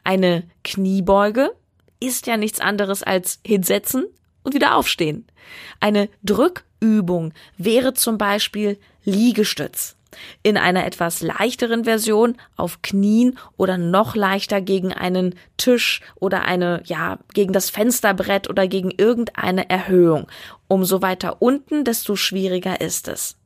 Eine 0.02 0.44
Kniebeuge 0.64 1.52
ist 2.00 2.26
ja 2.26 2.38
nichts 2.38 2.60
anderes 2.60 3.02
als 3.02 3.40
hinsetzen 3.44 4.06
und 4.42 4.54
wieder 4.54 4.74
aufstehen. 4.74 5.26
Eine 5.80 6.08
Drückübung 6.22 7.34
wäre 7.58 7.92
zum 7.92 8.16
Beispiel 8.16 8.78
Liegestütz. 9.08 9.96
In 10.42 10.56
einer 10.58 10.84
etwas 10.84 11.22
leichteren 11.22 11.84
Version 11.84 12.36
auf 12.56 12.82
Knien 12.82 13.38
oder 13.56 13.78
noch 13.78 14.14
leichter 14.14 14.60
gegen 14.60 14.92
einen 14.92 15.34
Tisch 15.56 16.02
oder 16.16 16.44
eine, 16.44 16.82
ja, 16.84 17.18
gegen 17.32 17.52
das 17.54 17.70
Fensterbrett 17.70 18.50
oder 18.50 18.68
gegen 18.68 18.90
irgendeine 18.90 19.70
Erhöhung. 19.70 20.26
Umso 20.66 21.00
weiter 21.00 21.40
unten, 21.40 21.84
desto 21.84 22.16
schwieriger 22.16 22.80
ist 22.82 23.08
es. 23.08 23.37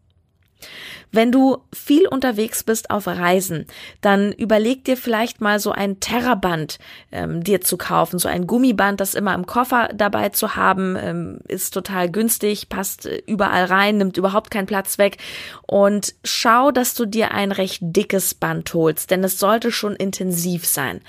Wenn 1.10 1.30
du 1.30 1.58
viel 1.72 2.08
unterwegs 2.08 2.64
bist 2.64 2.90
auf 2.90 3.06
Reisen, 3.06 3.66
dann 4.00 4.32
überleg 4.32 4.84
dir 4.84 4.96
vielleicht 4.96 5.40
mal 5.40 5.60
so 5.60 5.72
ein 5.72 6.00
Terraband 6.00 6.78
ähm, 7.12 7.44
dir 7.44 7.60
zu 7.60 7.76
kaufen, 7.76 8.18
so 8.18 8.28
ein 8.28 8.46
Gummiband, 8.46 9.00
das 9.00 9.14
immer 9.14 9.34
im 9.34 9.44
Koffer 9.44 9.90
dabei 9.94 10.30
zu 10.30 10.56
haben, 10.56 10.96
ähm, 10.98 11.40
ist 11.48 11.74
total 11.74 12.10
günstig, 12.10 12.70
passt 12.70 13.06
äh, 13.06 13.22
überall 13.26 13.66
rein, 13.66 13.98
nimmt 13.98 14.16
überhaupt 14.16 14.50
keinen 14.50 14.66
Platz 14.66 14.96
weg 14.96 15.18
und 15.66 16.14
schau, 16.24 16.70
dass 16.70 16.94
du 16.94 17.04
dir 17.04 17.32
ein 17.32 17.52
recht 17.52 17.80
dickes 17.82 18.34
Band 18.34 18.72
holst, 18.72 19.10
denn 19.10 19.22
es 19.22 19.38
sollte 19.38 19.70
schon 19.70 19.94
intensiv 19.94 20.66
sein. 20.66 21.02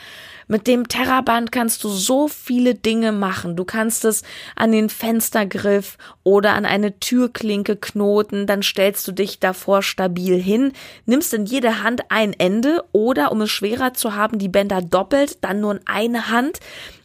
Mit 0.47 0.67
dem 0.67 0.87
Terraband 0.87 1.51
kannst 1.51 1.83
du 1.83 1.89
so 1.89 2.27
viele 2.27 2.75
Dinge 2.75 3.11
machen. 3.11 3.55
Du 3.55 3.65
kannst 3.65 4.05
es 4.05 4.23
an 4.55 4.71
den 4.71 4.89
Fenstergriff 4.89 5.97
oder 6.23 6.53
an 6.53 6.65
eine 6.65 6.99
Türklinke 6.99 7.75
knoten, 7.75 8.47
dann 8.47 8.63
stellst 8.63 9.07
du 9.07 9.11
dich 9.11 9.39
davor 9.39 9.83
stabil 9.83 10.41
hin, 10.41 10.73
nimmst 11.05 11.33
in 11.33 11.45
jede 11.45 11.83
Hand 11.83 12.03
ein 12.09 12.33
Ende 12.33 12.83
oder, 12.91 13.31
um 13.31 13.41
es 13.41 13.51
schwerer 13.51 13.93
zu 13.93 14.15
haben, 14.15 14.39
die 14.39 14.49
Bänder 14.49 14.81
doppelt, 14.81 15.37
dann 15.41 15.59
nur 15.59 15.73
in 15.73 15.81
eine 15.85 16.29
Hand 16.29 16.59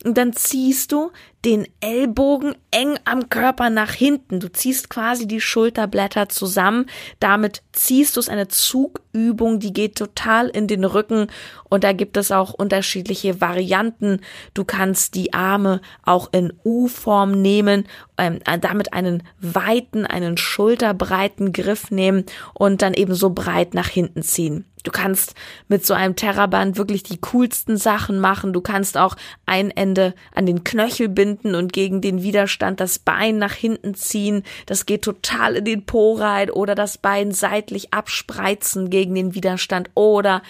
und 0.04 0.16
dann 0.16 0.32
ziehst 0.32 0.92
du 0.92 1.10
den 1.44 1.68
Ellbogen 1.80 2.54
eng 2.70 2.98
am 3.04 3.28
Körper 3.28 3.70
nach 3.70 3.92
hinten. 3.92 4.40
Du 4.40 4.50
ziehst 4.50 4.90
quasi 4.90 5.28
die 5.28 5.40
Schulterblätter 5.40 6.28
zusammen. 6.28 6.86
Damit 7.20 7.62
ziehst 7.72 8.16
du 8.16 8.20
es 8.20 8.28
eine 8.28 8.48
Zugübung, 8.48 9.60
die 9.60 9.72
geht 9.72 9.96
total 9.96 10.48
in 10.48 10.66
den 10.66 10.84
Rücken. 10.84 11.28
Und 11.68 11.84
da 11.84 11.92
gibt 11.92 12.16
es 12.16 12.32
auch 12.32 12.54
unterschiedliche 12.54 13.40
Varianten. 13.40 14.20
Du 14.54 14.64
kannst 14.64 15.14
die 15.14 15.32
Arme 15.32 15.80
auch 16.02 16.32
in 16.32 16.52
U-Form 16.64 17.40
nehmen, 17.40 17.86
ähm, 18.16 18.40
damit 18.60 18.92
einen 18.92 19.22
weiten, 19.40 20.06
einen 20.06 20.36
schulterbreiten 20.36 21.52
Griff 21.52 21.90
nehmen 21.90 22.24
und 22.52 22.82
dann 22.82 22.94
eben 22.94 23.14
so 23.14 23.30
breit 23.30 23.74
nach 23.74 23.88
hinten 23.88 24.22
ziehen. 24.22 24.67
Du 24.84 24.90
kannst 24.90 25.34
mit 25.68 25.84
so 25.84 25.94
einem 25.94 26.16
Terraband 26.16 26.76
wirklich 26.76 27.02
die 27.02 27.18
coolsten 27.18 27.76
Sachen 27.76 28.20
machen. 28.20 28.52
Du 28.52 28.60
kannst 28.60 28.96
auch 28.96 29.16
ein 29.46 29.70
Ende 29.70 30.14
an 30.34 30.46
den 30.46 30.64
Knöchel 30.64 31.08
binden 31.08 31.54
und 31.54 31.72
gegen 31.72 32.00
den 32.00 32.22
Widerstand 32.22 32.80
das 32.80 32.98
Bein 32.98 33.38
nach 33.38 33.54
hinten 33.54 33.94
ziehen. 33.94 34.44
Das 34.66 34.86
geht 34.86 35.02
total 35.02 35.56
in 35.56 35.64
den 35.64 35.84
Po 35.84 36.14
rein 36.14 36.50
oder 36.50 36.74
das 36.74 36.98
Bein 36.98 37.32
seitlich 37.32 37.92
abspreizen 37.92 38.90
gegen 38.90 39.14
den 39.14 39.34
Widerstand 39.34 39.90
oder 39.94 40.42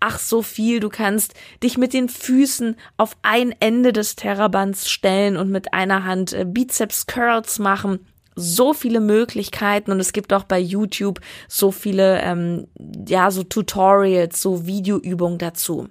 ach 0.00 0.18
so 0.18 0.42
viel. 0.42 0.80
Du 0.80 0.88
kannst 0.88 1.34
dich 1.62 1.78
mit 1.78 1.92
den 1.92 2.08
Füßen 2.08 2.76
auf 2.96 3.16
ein 3.22 3.54
Ende 3.60 3.92
des 3.92 4.16
Terrabands 4.16 4.90
stellen 4.90 5.36
und 5.36 5.50
mit 5.50 5.72
einer 5.74 6.04
Hand 6.04 6.32
äh, 6.32 6.44
Bizeps 6.44 7.06
Curls 7.06 7.58
machen 7.58 8.00
so 8.34 8.74
viele 8.74 9.00
Möglichkeiten 9.00 9.92
und 9.92 10.00
es 10.00 10.12
gibt 10.12 10.32
auch 10.32 10.44
bei 10.44 10.58
YouTube 10.58 11.20
so 11.48 11.70
viele, 11.70 12.20
ähm, 12.20 12.66
ja, 13.06 13.30
so 13.30 13.42
Tutorials, 13.42 14.40
so 14.40 14.66
Videoübungen 14.66 15.38
dazu. 15.38 15.88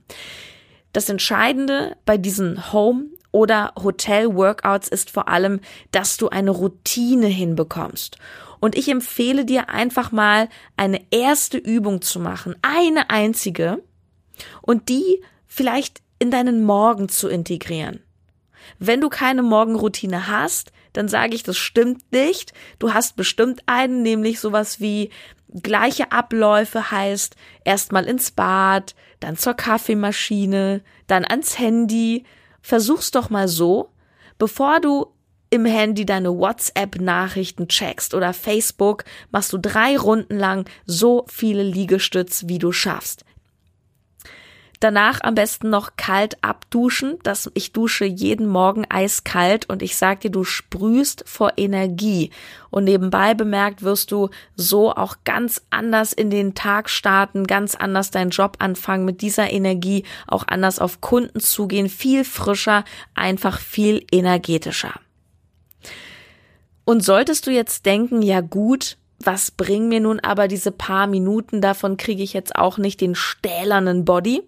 Das 0.91 1.09
Entscheidende 1.09 1.95
bei 2.05 2.17
diesen 2.17 2.71
Home- 2.71 3.05
oder 3.31 3.73
Hotel-Workouts 3.81 4.88
ist 4.88 5.09
vor 5.09 5.27
allem, 5.27 5.59
dass 5.91 6.17
du 6.17 6.29
eine 6.29 6.51
Routine 6.51 7.27
hinbekommst. 7.27 8.17
Und 8.59 8.77
ich 8.77 8.88
empfehle 8.88 9.43
dir 9.43 9.69
einfach 9.69 10.12
mal 10.12 10.47
eine 10.77 11.01
erste 11.12 11.57
Übung 11.57 12.01
zu 12.01 12.19
machen, 12.19 12.55
eine 12.62 13.09
einzige, 13.09 13.83
und 14.62 14.89
die 14.89 15.21
vielleicht 15.47 16.01
in 16.19 16.31
deinen 16.31 16.63
Morgen 16.63 17.09
zu 17.09 17.27
integrieren. 17.27 18.00
Wenn 18.79 19.01
du 19.01 19.09
keine 19.09 19.43
Morgenroutine 19.43 20.27
hast, 20.27 20.71
dann 20.93 21.07
sage 21.07 21.35
ich, 21.35 21.43
das 21.43 21.57
stimmt 21.57 22.12
nicht. 22.12 22.53
Du 22.79 22.93
hast 22.93 23.15
bestimmt 23.15 23.62
einen, 23.65 24.01
nämlich 24.01 24.39
sowas 24.39 24.79
wie 24.79 25.09
gleiche 25.62 26.12
Abläufe 26.12 26.91
heißt 26.91 27.35
erstmal 27.63 28.05
ins 28.05 28.31
Bad, 28.31 28.95
dann 29.19 29.38
zur 29.38 29.53
Kaffeemaschine, 29.53 30.81
dann 31.07 31.25
ans 31.25 31.59
Handy. 31.59 32.23
Versuch's 32.62 33.12
doch 33.12 33.29
mal 33.29 33.47
so, 33.47 33.89
bevor 34.38 34.79
du 34.79 35.07
im 35.50 35.65
Handy 35.65 36.05
deine 36.05 36.35
WhatsApp-Nachrichten 36.35 37.67
checkst 37.67 38.15
oder 38.15 38.33
Facebook, 38.33 39.03
machst 39.29 39.53
du 39.53 39.59
drei 39.59 39.97
Runden 39.97 40.38
lang 40.38 40.67
so 40.85 41.25
viele 41.27 41.62
Liegestütz, 41.62 42.45
wie 42.47 42.57
du 42.57 42.71
schaffst. 42.71 43.23
Danach 44.83 45.21
am 45.23 45.35
besten 45.35 45.69
noch 45.69 45.91
kalt 45.95 46.43
abduschen. 46.43 47.17
Das, 47.23 47.49
ich 47.53 47.71
dusche 47.71 48.03
jeden 48.03 48.47
Morgen 48.47 48.83
eiskalt 48.89 49.69
und 49.69 49.81
ich 49.81 49.95
sag 49.95 50.19
dir, 50.19 50.29
du 50.29 50.43
sprühst 50.43 51.23
vor 51.25 51.53
Energie. 51.55 52.31
Und 52.69 52.83
nebenbei 52.83 53.33
bemerkt 53.33 53.83
wirst 53.83 54.11
du 54.11 54.27
so 54.57 54.91
auch 54.91 55.15
ganz 55.23 55.61
anders 55.69 56.11
in 56.11 56.29
den 56.29 56.53
Tag 56.53 56.89
starten, 56.89 57.47
ganz 57.47 57.75
anders 57.75 58.11
deinen 58.11 58.31
Job 58.31 58.57
anfangen, 58.59 59.05
mit 59.05 59.21
dieser 59.21 59.49
Energie 59.53 60.03
auch 60.27 60.43
anders 60.49 60.79
auf 60.79 60.99
Kunden 60.99 61.39
zugehen, 61.39 61.87
viel 61.87 62.25
frischer, 62.25 62.83
einfach 63.15 63.61
viel 63.61 64.05
energetischer. 64.11 64.99
Und 66.83 67.05
solltest 67.05 67.47
du 67.47 67.51
jetzt 67.51 67.85
denken, 67.85 68.21
ja 68.21 68.41
gut, 68.41 68.97
was 69.17 69.49
bringen 69.49 69.87
mir 69.87 70.01
nun 70.01 70.19
aber 70.19 70.49
diese 70.49 70.73
paar 70.73 71.07
Minuten, 71.07 71.61
davon 71.61 71.95
kriege 71.95 72.21
ich 72.21 72.33
jetzt 72.33 72.57
auch 72.57 72.77
nicht 72.77 72.99
den 72.99 73.15
stählernen 73.15 74.03
Body? 74.03 74.43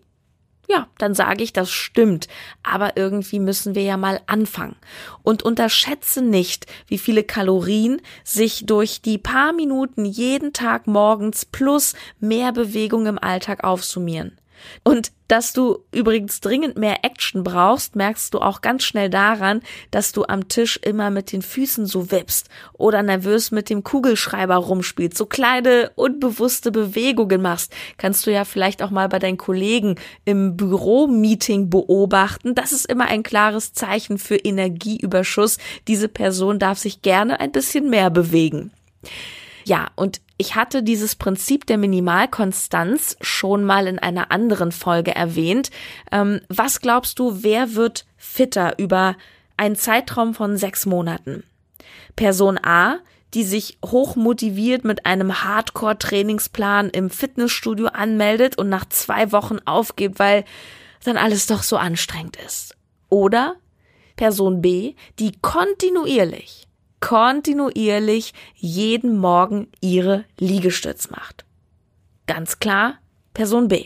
Ja, 0.68 0.88
dann 0.98 1.14
sage 1.14 1.44
ich, 1.44 1.54
das 1.54 1.72
stimmt. 1.72 2.28
Aber 2.64 2.98
irgendwie 2.98 3.40
müssen 3.40 3.76
wir 3.76 3.84
ja 3.84 3.98
mal 3.98 4.22
anfangen. 4.28 4.76
Und 5.24 5.44
unterschätze 5.44 6.22
nicht, 6.22 6.66
wie 6.88 6.98
viele 6.98 7.24
Kalorien 7.24 8.02
sich 8.24 8.66
durch 8.66 9.02
die 9.02 9.18
paar 9.18 9.54
Minuten 9.54 10.06
jeden 10.06 10.54
Tag 10.54 10.88
morgens 10.88 11.46
plus 11.46 11.94
mehr 12.20 12.52
Bewegung 12.52 13.06
im 13.06 13.20
Alltag 13.20 13.64
aufsummieren. 13.64 14.38
Und 14.84 15.12
dass 15.28 15.54
du 15.54 15.80
übrigens 15.92 16.40
dringend 16.40 16.78
mehr 16.78 17.04
Action 17.04 17.44
brauchst, 17.44 17.96
merkst 17.96 18.34
du 18.34 18.40
auch 18.40 18.62
ganz 18.62 18.84
schnell 18.84 19.10
daran, 19.10 19.62
dass 19.90 20.12
du 20.12 20.24
am 20.26 20.48
Tisch 20.48 20.80
immer 20.84 21.10
mit 21.10 21.32
den 21.32 21.42
Füßen 21.42 21.88
so 21.88 22.12
wippst 22.12 22.50
oder 22.74 23.02
nervös 23.02 23.52
mit 23.52 23.70
dem 23.70 23.84
Kugelschreiber 23.84 24.56
rumspielst, 24.56 25.18
so 25.18 25.26
kleine 25.26 25.92
unbewusste 25.96 26.72
Bewegungen 26.72 27.42
machst. 27.42 27.74
Kannst 27.98 28.28
du 28.28 28.32
ja 28.32 28.46
vielleicht 28.46 28.84
auch 28.84 28.92
mal 28.92 29.10
bei 29.10 29.20
deinen 29.20 29.38
Kollegen 29.38 29.96
im 30.26 30.56
Büromeeting 30.56 31.70
beobachten. 31.70 32.54
Das 32.54 32.72
ist 32.72 32.86
immer 32.86 33.06
ein 33.06 33.24
klares 33.24 33.74
Zeichen 33.74 34.20
für 34.20 34.36
Energieüberschuss. 34.36 35.58
Diese 35.88 36.08
Person 36.08 36.60
darf 36.60 36.78
sich 36.78 37.02
gerne 37.02 37.40
ein 37.40 37.52
bisschen 37.52 37.90
mehr 37.90 38.12
bewegen. 38.12 38.72
Ja, 39.66 39.88
und 39.96 40.22
ich 40.38 40.56
hatte 40.56 40.84
dieses 40.84 41.16
Prinzip 41.16 41.66
der 41.66 41.80
Minimalkonstanz 41.80 43.18
schon 43.22 43.64
mal 43.64 43.88
in 43.88 43.98
einer 43.98 44.32
anderen 44.32 44.72
Folge 44.72 45.14
erwähnt. 45.16 45.72
Ähm, 46.12 46.42
was 46.50 46.82
glaubst 46.82 47.18
du, 47.18 47.44
wer 47.44 47.74
wird 47.74 48.06
fitter 48.16 48.78
über 48.78 49.16
einen 49.58 49.76
Zeitraum 49.76 50.36
von 50.36 50.56
sechs 50.58 50.86
Monaten? 50.86 51.44
Person 52.16 52.60
A, 52.64 53.00
die 53.34 53.44
sich 53.44 53.80
hoch 53.84 54.16
motiviert 54.16 54.86
mit 54.86 55.08
einem 55.08 55.44
Hardcore-Trainingsplan 55.44 56.92
im 56.92 57.10
Fitnessstudio 57.10 57.88
anmeldet 57.88 58.58
und 58.60 58.70
nach 58.70 58.86
zwei 58.86 59.32
Wochen 59.32 59.58
aufgibt, 59.66 60.20
weil 60.20 60.46
dann 61.04 61.18
alles 61.18 61.48
doch 61.48 61.64
so 61.64 61.78
anstrengend 61.78 62.38
ist. 62.46 62.76
Oder 63.10 63.56
Person 64.16 64.62
B, 64.62 64.94
die 65.18 65.32
kontinuierlich 65.42 66.68
kontinuierlich 67.00 68.34
jeden 68.56 69.18
Morgen 69.18 69.68
ihre 69.82 70.26
Liegestütz 70.40 71.10
macht. 71.10 71.46
Ganz 72.28 72.60
klar, 72.60 73.00
Person 73.34 73.68
B. 73.68 73.86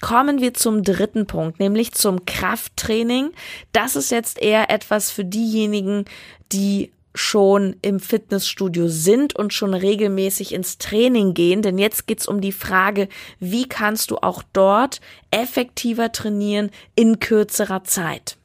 Kommen 0.00 0.40
wir 0.40 0.54
zum 0.54 0.82
dritten 0.82 1.26
Punkt, 1.26 1.58
nämlich 1.58 1.92
zum 1.92 2.26
Krafttraining. 2.26 3.32
Das 3.72 3.96
ist 3.96 4.10
jetzt 4.10 4.40
eher 4.40 4.70
etwas 4.70 5.10
für 5.10 5.24
diejenigen, 5.24 6.04
die 6.52 6.92
schon 7.14 7.76
im 7.80 7.98
Fitnessstudio 7.98 8.88
sind 8.88 9.34
und 9.34 9.54
schon 9.54 9.72
regelmäßig 9.74 10.52
ins 10.52 10.78
Training 10.78 11.32
gehen, 11.32 11.62
denn 11.62 11.78
jetzt 11.78 12.06
geht's 12.06 12.28
um 12.28 12.42
die 12.42 12.52
Frage, 12.52 13.08
wie 13.40 13.66
kannst 13.66 14.10
du 14.10 14.18
auch 14.18 14.42
dort 14.52 15.00
effektiver 15.30 16.12
trainieren 16.12 16.70
in 16.94 17.18
kürzerer 17.18 17.84
Zeit. 17.84 18.36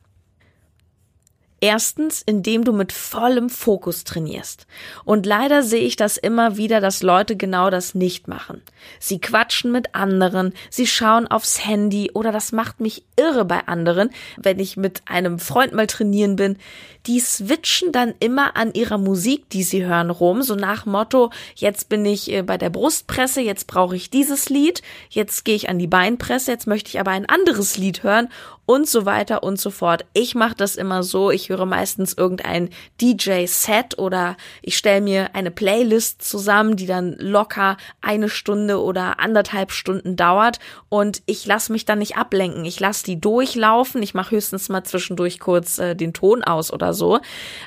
Erstens, 1.63 2.23
indem 2.23 2.63
du 2.63 2.73
mit 2.73 2.91
vollem 2.91 3.47
Fokus 3.47 4.03
trainierst. 4.03 4.65
Und 5.05 5.27
leider 5.27 5.61
sehe 5.61 5.83
ich 5.83 5.95
das 5.95 6.17
immer 6.17 6.57
wieder, 6.57 6.81
dass 6.81 7.03
Leute 7.03 7.35
genau 7.35 7.69
das 7.69 7.93
nicht 7.93 8.27
machen. 8.27 8.63
Sie 8.99 9.21
quatschen 9.21 9.71
mit 9.71 9.93
anderen, 9.93 10.53
sie 10.71 10.87
schauen 10.87 11.27
aufs 11.27 11.63
Handy 11.63 12.09
oder 12.15 12.31
das 12.31 12.51
macht 12.51 12.79
mich 12.79 13.03
irre 13.15 13.45
bei 13.45 13.67
anderen, 13.67 14.09
wenn 14.37 14.57
ich 14.57 14.75
mit 14.75 15.03
einem 15.05 15.37
Freund 15.37 15.73
mal 15.73 15.85
trainieren 15.85 16.35
bin. 16.35 16.57
Die 17.05 17.19
switchen 17.19 17.91
dann 17.91 18.15
immer 18.19 18.55
an 18.55 18.73
ihrer 18.73 18.97
Musik, 18.97 19.47
die 19.49 19.63
sie 19.63 19.85
hören, 19.85 20.09
rum, 20.09 20.41
so 20.41 20.55
nach 20.55 20.87
Motto, 20.87 21.29
jetzt 21.55 21.89
bin 21.89 22.05
ich 22.05 22.31
äh, 22.31 22.41
bei 22.41 22.57
der 22.57 22.69
Brustpresse, 22.71 23.41
jetzt 23.41 23.67
brauche 23.67 23.95
ich 23.95 24.09
dieses 24.09 24.49
Lied, 24.49 24.81
jetzt 25.09 25.45
gehe 25.45 25.55
ich 25.55 25.69
an 25.69 25.77
die 25.77 25.87
Beinpresse, 25.87 26.51
jetzt 26.51 26.67
möchte 26.67 26.89
ich 26.89 26.99
aber 26.99 27.11
ein 27.11 27.27
anderes 27.27 27.77
Lied 27.77 28.01
hören 28.01 28.29
und 28.71 28.87
so 28.87 29.05
weiter 29.05 29.43
und 29.43 29.59
so 29.59 29.69
fort. 29.69 30.05
Ich 30.13 30.33
mache 30.33 30.55
das 30.55 30.77
immer 30.77 31.03
so, 31.03 31.29
ich 31.29 31.49
höre 31.49 31.65
meistens 31.65 32.13
irgendein 32.13 32.69
DJ-Set 33.01 33.99
oder 33.99 34.37
ich 34.61 34.77
stelle 34.77 35.01
mir 35.01 35.35
eine 35.35 35.51
Playlist 35.51 36.21
zusammen, 36.21 36.77
die 36.77 36.85
dann 36.85 37.17
locker 37.17 37.75
eine 37.99 38.29
Stunde 38.29 38.81
oder 38.81 39.19
anderthalb 39.19 39.73
Stunden 39.73 40.15
dauert 40.15 40.59
und 40.87 41.21
ich 41.25 41.45
lasse 41.45 41.73
mich 41.73 41.83
dann 41.83 41.99
nicht 41.99 42.15
ablenken. 42.15 42.63
Ich 42.63 42.79
lasse 42.79 43.03
die 43.03 43.19
durchlaufen, 43.19 44.01
ich 44.01 44.13
mache 44.13 44.37
höchstens 44.37 44.69
mal 44.69 44.85
zwischendurch 44.85 45.41
kurz 45.41 45.77
äh, 45.77 45.93
den 45.93 46.13
Ton 46.13 46.41
aus 46.41 46.71
oder 46.71 46.93
so. 46.93 47.19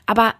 Aber 0.06 0.32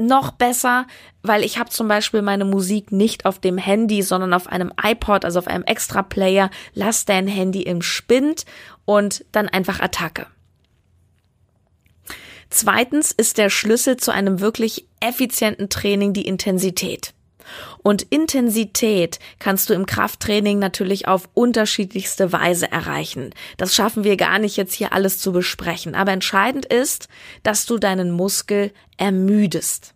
noch 0.00 0.32
besser, 0.32 0.86
weil 1.22 1.44
ich 1.44 1.58
habe 1.58 1.70
zum 1.70 1.88
Beispiel 1.88 2.22
meine 2.22 2.44
Musik 2.44 2.92
nicht 2.92 3.26
auf 3.26 3.38
dem 3.38 3.58
Handy, 3.58 4.02
sondern 4.02 4.32
auf 4.32 4.46
einem 4.46 4.72
iPod, 4.82 5.24
also 5.24 5.38
auf 5.38 5.46
einem 5.46 5.64
extra 5.64 6.02
Player. 6.02 6.50
Lass 6.74 7.04
dein 7.04 7.26
Handy 7.26 7.62
im 7.62 7.82
Spind 7.82 8.44
und 8.84 9.24
dann 9.32 9.48
einfach 9.48 9.80
Attacke. 9.80 10.26
Zweitens 12.50 13.12
ist 13.12 13.38
der 13.38 13.48
Schlüssel 13.48 13.96
zu 13.96 14.10
einem 14.10 14.40
wirklich 14.40 14.88
effizienten 15.00 15.68
Training 15.68 16.12
die 16.12 16.26
Intensität. 16.26 17.14
Und 17.82 18.02
Intensität 18.02 19.18
kannst 19.38 19.70
du 19.70 19.74
im 19.74 19.86
Krafttraining 19.86 20.58
natürlich 20.58 21.08
auf 21.08 21.28
unterschiedlichste 21.34 22.32
Weise 22.32 22.70
erreichen. 22.70 23.30
Das 23.56 23.74
schaffen 23.74 24.04
wir 24.04 24.16
gar 24.16 24.38
nicht 24.38 24.56
jetzt 24.56 24.74
hier 24.74 24.92
alles 24.92 25.18
zu 25.18 25.32
besprechen. 25.32 25.94
Aber 25.94 26.12
entscheidend 26.12 26.66
ist, 26.66 27.08
dass 27.42 27.66
du 27.66 27.78
deinen 27.78 28.10
Muskel 28.10 28.72
ermüdest. 28.96 29.94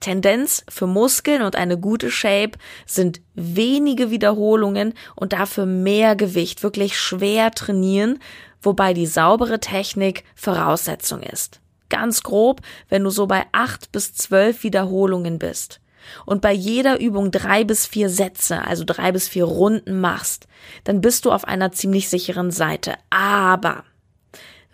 Tendenz 0.00 0.64
für 0.68 0.88
Muskeln 0.88 1.42
und 1.42 1.54
eine 1.54 1.78
gute 1.78 2.10
Shape 2.10 2.58
sind 2.86 3.20
wenige 3.34 4.10
Wiederholungen 4.10 4.94
und 5.14 5.32
dafür 5.32 5.64
mehr 5.64 6.16
Gewicht, 6.16 6.62
wirklich 6.64 6.98
schwer 6.98 7.52
trainieren, 7.52 8.18
wobei 8.60 8.94
die 8.94 9.06
saubere 9.06 9.60
Technik 9.60 10.24
Voraussetzung 10.34 11.22
ist. 11.22 11.60
Ganz 11.88 12.22
grob, 12.22 12.62
wenn 12.88 13.04
du 13.04 13.10
so 13.10 13.26
bei 13.26 13.44
acht 13.52 13.92
bis 13.92 14.12
zwölf 14.14 14.64
Wiederholungen 14.64 15.38
bist 15.38 15.80
und 16.26 16.40
bei 16.40 16.52
jeder 16.52 17.00
Übung 17.00 17.30
drei 17.30 17.64
bis 17.64 17.86
vier 17.86 18.08
Sätze, 18.08 18.64
also 18.64 18.84
drei 18.84 19.12
bis 19.12 19.28
vier 19.28 19.44
Runden 19.44 20.00
machst, 20.00 20.46
dann 20.84 21.00
bist 21.00 21.24
du 21.24 21.32
auf 21.32 21.44
einer 21.44 21.72
ziemlich 21.72 22.08
sicheren 22.08 22.50
Seite. 22.50 22.94
Aber 23.10 23.84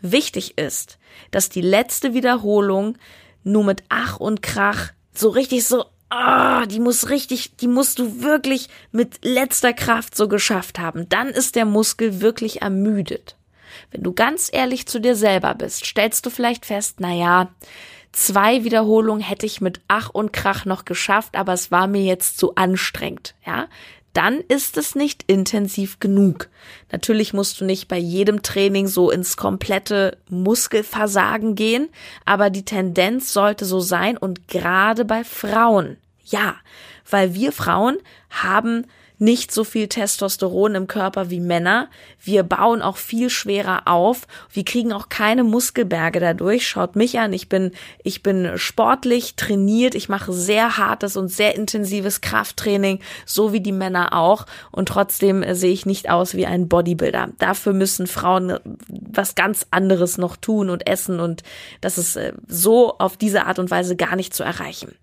wichtig 0.00 0.58
ist, 0.58 0.99
dass 1.30 1.49
die 1.49 1.61
letzte 1.61 2.14
Wiederholung 2.14 2.97
nur 3.44 3.64
mit 3.64 3.82
Ach 3.88 4.18
und 4.18 4.42
Krach 4.42 4.90
so 5.12 5.30
richtig 5.30 5.66
so, 5.66 5.85
ah, 6.11 6.66
die 6.66 6.80
muss 6.80 7.11
richtig, 7.11 7.56
die 7.56 7.68
musst 7.68 7.99
du 7.99 8.23
wirklich 8.23 8.68
mit 8.92 9.25
letzter 9.25 9.73
Kraft 9.73 10.16
so 10.16 10.28
geschafft 10.28 10.78
haben. 10.78 11.08
Dann 11.08 11.28
ist 11.28 11.56
der 11.56 11.64
Muskel 11.64 12.20
wirklich 12.20 12.62
ermüdet. 12.62 13.37
Wenn 13.90 14.02
du 14.02 14.12
ganz 14.12 14.50
ehrlich 14.52 14.87
zu 14.87 15.00
dir 15.00 15.14
selber 15.14 15.54
bist, 15.54 15.85
stellst 15.85 16.25
du 16.26 16.30
vielleicht 16.30 16.66
fest, 16.66 16.97
na 16.99 17.12
ja, 17.12 17.50
Zwei 18.12 18.65
Wiederholungen 18.65 19.23
hätte 19.23 19.47
ich 19.47 19.61
mit 19.61 19.81
Ach 19.88 20.11
und 20.11 20.33
Krach 20.33 20.65
noch 20.65 20.85
geschafft, 20.85 21.37
aber 21.37 21.53
es 21.53 21.71
war 21.71 21.87
mir 21.87 22.03
jetzt 22.03 22.38
zu 22.38 22.55
anstrengend, 22.55 23.35
ja? 23.47 23.69
Dann 24.15 24.41
ist 24.41 24.77
es 24.77 24.95
nicht 24.95 25.25
intensiv 25.29 26.00
genug. 26.00 26.49
Natürlich 26.91 27.35
musst 27.35 27.61
du 27.61 27.65
nicht 27.65 27.87
bei 27.87 27.99
jedem 27.99 28.43
Training 28.43 28.88
so 28.88 29.11
ins 29.11 29.37
komplette 29.37 30.17
Muskelversagen 30.29 31.55
gehen, 31.55 31.88
aber 32.25 32.50
die 32.50 32.65
Tendenz 32.65 33.33
sollte 33.33 33.65
so 33.65 33.79
sein 33.79 34.17
und 34.17 34.49
gerade 34.49 35.05
bei 35.05 35.23
Frauen. 35.23 35.99
Ja, 36.25 36.57
weil 37.09 37.35
wir 37.35 37.53
Frauen 37.53 37.99
haben 38.31 38.87
nicht 39.18 39.52
so 39.52 39.64
viel 39.64 39.88
Testosteron 39.88 40.75
im 40.75 40.87
Körper 40.87 41.30
wie 41.30 41.40
Männer. 41.40 41.88
Wir 42.22 42.42
bauen 42.42 42.82
auch 42.82 42.96
viel 42.96 43.30
schwerer 43.30 43.82
auf. 43.87 44.26
Wir 44.52 44.64
kriegen 44.64 44.92
auch 44.92 45.09
keine 45.09 45.44
Muskelberge 45.44 46.20
dadurch. 46.20 46.68
Schaut 46.68 46.96
mich 46.96 47.18
an. 47.18 47.33
Ich 47.33 47.48
bin, 47.48 47.72
ich 48.04 48.22
bin 48.22 48.52
sportlich 48.57 49.35
trainiert. 49.37 49.94
Ich 49.94 50.09
mache 50.09 50.33
sehr 50.33 50.78
hartes 50.78 51.16
und 51.16 51.28
sehr 51.28 51.57
intensives 51.57 52.20
Krafttraining, 52.20 53.00
so 53.26 53.52
wie 53.52 53.61
die 53.61 53.72
Männer 53.72 54.12
auch. 54.12 54.46
Und 54.70 54.88
trotzdem 54.88 55.42
äh, 55.42 55.54
sehe 55.54 55.72
ich 55.72 55.87
nicht 55.87 56.11
aus 56.11 56.35
wie 56.35 56.46
ein 56.46 56.68
Bodybuilder. 56.68 57.31
Dafür 57.38 57.72
müssen 57.72 58.07
Frauen 58.07 58.50
äh, 58.50 58.61
was 58.88 59.35
ganz 59.35 59.66
anderes 59.70 60.18
noch 60.18 60.37
tun 60.37 60.70
und 60.70 60.87
essen. 60.87 61.20
Und 61.20 61.42
das 61.81 61.98
ist 61.98 62.16
äh, 62.16 62.33
so 62.46 62.98
auf 62.98 63.16
diese 63.16 63.46
Art 63.46 63.59
und 63.59 63.70
Weise 63.70 63.96
gar 63.96 64.16
nicht 64.16 64.35
zu 64.35 64.44
erreichen 64.44 64.94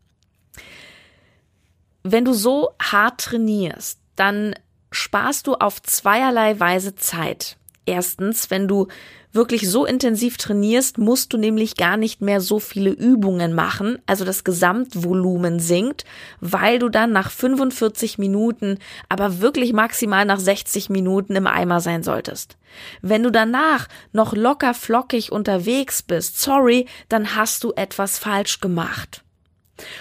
wenn 2.07 2.23
du 2.23 2.33
so 2.33 2.69
hart 2.79 3.19
trainierst, 3.19 3.99
dann 4.15 4.55
sparst 4.91 5.47
du 5.47 5.55
auf 5.55 5.81
zweierlei 5.81 6.59
Weise 6.59 6.95
Zeit. 6.95 7.57
Erstens, 7.85 8.49
wenn 8.49 8.67
du 8.67 8.87
wirklich 9.35 9.69
so 9.69 9.85
intensiv 9.85 10.37
trainierst, 10.37 10.97
musst 10.97 11.33
du 11.33 11.37
nämlich 11.37 11.75
gar 11.75 11.97
nicht 11.97 12.21
mehr 12.21 12.41
so 12.41 12.59
viele 12.59 12.89
Übungen 12.89 13.53
machen, 13.53 13.99
also 14.07 14.25
das 14.25 14.43
Gesamtvolumen 14.43 15.59
sinkt, 15.59 16.05
weil 16.39 16.79
du 16.79 16.89
dann 16.89 17.11
nach 17.11 17.29
45 17.29 18.17
Minuten, 18.17 18.79
aber 19.09 19.41
wirklich 19.41 19.73
maximal 19.73 20.25
nach 20.25 20.39
60 20.39 20.89
Minuten 20.89 21.35
im 21.35 21.47
Eimer 21.47 21.81
sein 21.81 22.01
solltest. 22.01 22.57
Wenn 23.01 23.23
du 23.23 23.31
danach 23.31 23.87
noch 24.13 24.33
locker 24.33 24.73
flockig 24.73 25.31
unterwegs 25.31 26.01
bist, 26.01 26.41
sorry, 26.41 26.87
dann 27.09 27.35
hast 27.35 27.63
du 27.63 27.73
etwas 27.75 28.17
falsch 28.17 28.61
gemacht. 28.61 29.24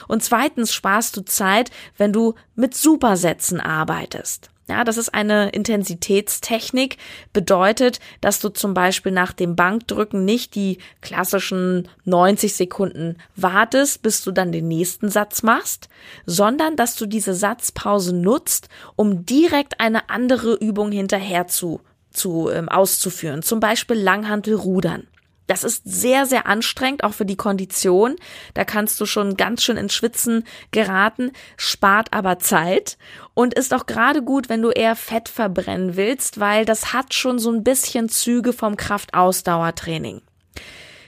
Und 0.08 0.22
zweitens 0.22 0.72
sparst 0.72 1.16
du 1.16 1.24
Zeit, 1.24 1.70
wenn 1.96 2.12
du 2.12 2.34
mit 2.54 2.74
Supersätzen 2.74 3.60
arbeitest. 3.60 4.50
Ja, 4.66 4.82
das 4.82 4.96
ist 4.96 5.12
eine 5.12 5.50
Intensitätstechnik, 5.50 6.96
bedeutet, 7.34 8.00
dass 8.22 8.40
du 8.40 8.48
zum 8.48 8.72
Beispiel 8.72 9.12
nach 9.12 9.32
dem 9.32 9.56
Bankdrücken 9.56 10.24
nicht 10.24 10.54
die 10.54 10.78
klassischen 11.02 11.86
90 12.06 12.54
Sekunden 12.54 13.18
wartest, 13.36 14.00
bis 14.00 14.24
du 14.24 14.32
dann 14.32 14.52
den 14.52 14.66
nächsten 14.66 15.10
Satz 15.10 15.42
machst, 15.42 15.90
sondern 16.24 16.76
dass 16.76 16.96
du 16.96 17.04
diese 17.04 17.34
Satzpause 17.34 18.16
nutzt, 18.16 18.70
um 18.96 19.26
direkt 19.26 19.80
eine 19.80 20.08
andere 20.08 20.54
Übung 20.54 20.92
hinterher 20.92 21.46
zu, 21.46 21.82
zu 22.10 22.48
ähm, 22.48 22.70
auszuführen, 22.70 23.42
zum 23.42 23.60
Beispiel 23.60 23.98
Langhantelrudern. 23.98 25.06
Das 25.46 25.64
ist 25.64 25.82
sehr, 25.84 26.26
sehr 26.26 26.46
anstrengend, 26.46 27.04
auch 27.04 27.12
für 27.12 27.26
die 27.26 27.36
Kondition. 27.36 28.16
Da 28.54 28.64
kannst 28.64 29.00
du 29.00 29.06
schon 29.06 29.36
ganz 29.36 29.62
schön 29.62 29.76
ins 29.76 29.92
Schwitzen 29.92 30.44
geraten, 30.70 31.32
spart 31.56 32.12
aber 32.12 32.38
Zeit 32.38 32.96
und 33.34 33.54
ist 33.54 33.74
auch 33.74 33.86
gerade 33.86 34.22
gut, 34.22 34.48
wenn 34.48 34.62
du 34.62 34.70
eher 34.70 34.96
Fett 34.96 35.28
verbrennen 35.28 35.96
willst, 35.96 36.40
weil 36.40 36.64
das 36.64 36.92
hat 36.92 37.14
schon 37.14 37.38
so 37.38 37.50
ein 37.50 37.64
bisschen 37.64 38.08
Züge 38.08 38.52
vom 38.52 38.76
Kraftausdauertraining. 38.76 40.22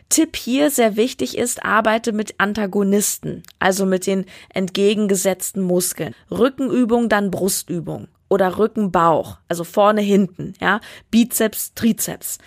Tipp 0.09 0.37
hier 0.37 0.71
sehr 0.71 0.97
wichtig 0.97 1.37
ist, 1.37 1.65
arbeite 1.65 2.13
mit 2.13 2.35
Antagonisten, 2.39 3.43
also 3.59 3.87
mit 3.87 4.07
den 4.07 4.25
entgegengesetzten 4.55 5.63
Muskeln. 5.63 6.15
Rückenübung, 6.31 7.09
dann 7.09 7.31
Brustübung 7.31 8.07
oder 8.29 8.59
Rücken-Bauch, 8.59 9.39
also 9.49 9.65
vorne, 9.65 10.01
hinten, 10.01 10.55
ja, 10.61 10.81
Bizeps, 11.11 11.75
Trizeps. 11.75 12.39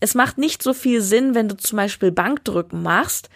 Es 0.00 0.14
macht 0.14 0.38
nicht 0.38 0.62
so 0.62 0.74
viel 0.74 1.02
Sinn, 1.02 1.34
wenn 1.34 1.48
du 1.48 1.56
zum 1.56 1.76
Beispiel 1.76 2.12
Bankdrücken 2.12 2.82
machst 2.82 3.28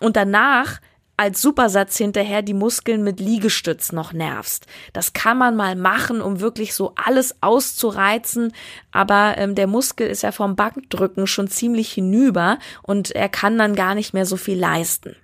und 0.00 0.16
danach 0.16 0.80
als 1.18 1.42
Supersatz 1.42 1.98
hinterher 1.98 2.42
die 2.42 2.54
Muskeln 2.54 3.02
mit 3.02 3.18
Liegestütz 3.18 3.90
noch 3.90 4.12
nervst. 4.12 4.66
Das 4.92 5.12
kann 5.12 5.36
man 5.36 5.56
mal 5.56 5.74
machen, 5.74 6.20
um 6.20 6.40
wirklich 6.40 6.74
so 6.74 6.92
alles 6.94 7.42
auszureizen, 7.42 8.52
aber 8.92 9.34
ähm, 9.36 9.56
der 9.56 9.66
Muskel 9.66 10.06
ist 10.06 10.22
ja 10.22 10.30
vom 10.30 10.54
Bankdrücken 10.54 11.26
schon 11.26 11.48
ziemlich 11.48 11.92
hinüber 11.92 12.58
und 12.82 13.10
er 13.10 13.28
kann 13.28 13.58
dann 13.58 13.74
gar 13.74 13.96
nicht 13.96 14.14
mehr 14.14 14.26
so 14.26 14.36
viel 14.36 14.58
leisten. 14.58 15.16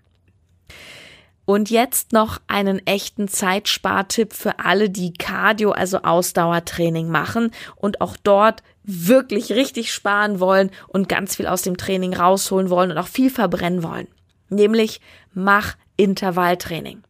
Und 1.47 1.71
jetzt 1.71 2.13
noch 2.13 2.41
einen 2.49 2.85
echten 2.87 3.29
Zeitspartipp 3.29 4.33
für 4.33 4.59
alle, 4.59 4.91
die 4.91 5.13
Cardio, 5.13 5.73
also 5.73 5.99
Ausdauertraining 5.99 7.09
machen 7.09 7.53
und 7.77 8.01
auch 8.01 8.17
dort 8.17 8.63
wirklich 8.85 9.53
richtig 9.53 9.93
sparen 9.93 10.41
wollen 10.41 10.71
und 10.89 11.09
ganz 11.09 11.37
viel 11.37 11.47
aus 11.47 11.63
dem 11.63 11.77
Training 11.77 12.15
rausholen 12.15 12.71
wollen 12.71 12.91
und 12.91 12.99
auch 12.99 13.09
viel 13.09 13.31
verbrennen 13.31 13.83
wollen. 13.83 14.09
Nämlich 14.49 15.01
mach 15.33 15.77
Intervalltraining. 15.97 17.03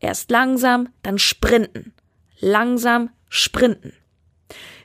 Erst 0.00 0.30
langsam, 0.30 0.88
dann 1.02 1.18
sprinten. 1.18 1.92
Langsam 2.40 3.10
sprinten. 3.28 3.92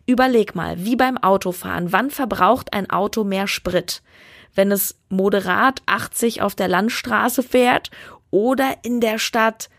Überleg 0.05 0.55
mal, 0.55 0.83
wie 0.83 0.95
beim 0.95 1.17
Autofahren, 1.17 1.91
wann 1.91 2.11
verbraucht 2.11 2.73
ein 2.73 2.89
Auto 2.89 3.23
mehr 3.23 3.47
Sprit? 3.47 4.01
Wenn 4.53 4.71
es 4.71 4.99
moderat 5.09 5.81
80 5.85 6.41
auf 6.41 6.55
der 6.55 6.67
Landstraße 6.67 7.43
fährt 7.43 7.91
oder 8.31 8.77
in 8.83 8.99
der 8.99 9.19
Stadt 9.19 9.69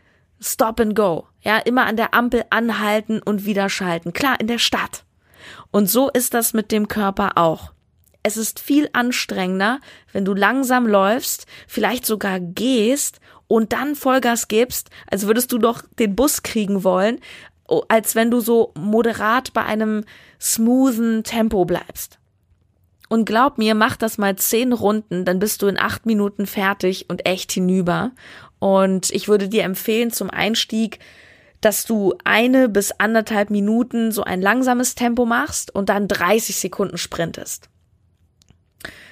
Stop 0.41 0.81
and 0.81 0.97
Go. 0.97 1.27
Ja, 1.41 1.59
immer 1.59 1.87
an 1.87 1.97
der 1.97 2.15
Ampel 2.15 2.45
anhalten 2.51 3.21
und 3.23 3.45
wieder 3.45 3.69
schalten. 3.69 4.13
Klar, 4.13 4.41
in 4.41 4.47
der 4.47 4.59
Stadt. 4.59 5.05
Und 5.71 5.91
so 5.91 6.11
ist 6.11 6.35
das 6.35 6.53
mit 6.53 6.73
dem 6.73 6.89
Körper 6.89 7.33
auch. 7.37 7.73
Es 8.23 8.37
ist 8.37 8.61
viel 8.61 8.89
anstrengender, 8.93 9.81
wenn 10.13 10.25
du 10.25 10.35
langsam 10.35 10.87
läufst, 10.87 11.47
vielleicht 11.67 12.07
sogar 12.07 12.39
gehst 12.39 13.21
und 13.49 13.73
dann 13.73 13.97
Vollgas 13.97 14.49
gibst, 14.49 14.91
als 15.11 15.27
würdest 15.27 15.51
du 15.53 15.59
doch 15.59 15.83
den 15.99 16.15
Bus 16.15 16.43
kriegen 16.43 16.85
wollen, 16.85 17.19
als 17.89 18.15
wenn 18.15 18.31
du 18.31 18.41
so 18.41 18.73
moderat 18.79 19.53
bei 19.53 19.65
einem 19.65 20.05
smoothen 20.41 21.25
Tempo 21.25 21.65
bleibst. 21.65 22.19
Und 23.09 23.27
glaub 23.27 23.59
mir, 23.59 23.75
mach 23.75 23.97
das 23.97 24.17
mal 24.17 24.37
zehn 24.37 24.73
Runden, 24.73 25.25
dann 25.25 25.39
bist 25.39 25.61
du 25.61 25.67
in 25.67 25.79
acht 25.79 26.07
Minuten 26.07 26.47
fertig 26.47 27.11
und 27.11 27.27
echt 27.27 27.53
hinüber. 27.53 28.13
Und 28.59 29.11
ich 29.11 29.29
würde 29.29 29.49
dir 29.49 29.65
empfehlen 29.65 30.13
zum 30.13 30.31
Einstieg, 30.31 30.99
dass 31.63 31.87
du 31.87 32.15
eine 32.25 32.69
bis 32.69 32.93
anderthalb 32.93 33.49
Minuten 33.49 34.13
so 34.13 34.23
ein 34.25 34.43
langsames 34.43 34.95
Tempo 34.95 35.25
machst 35.25 35.75
und 35.75 35.89
dann 35.89 36.09
30 36.09 36.57
Sekunden 36.57 36.99
sprintest. 36.99 37.71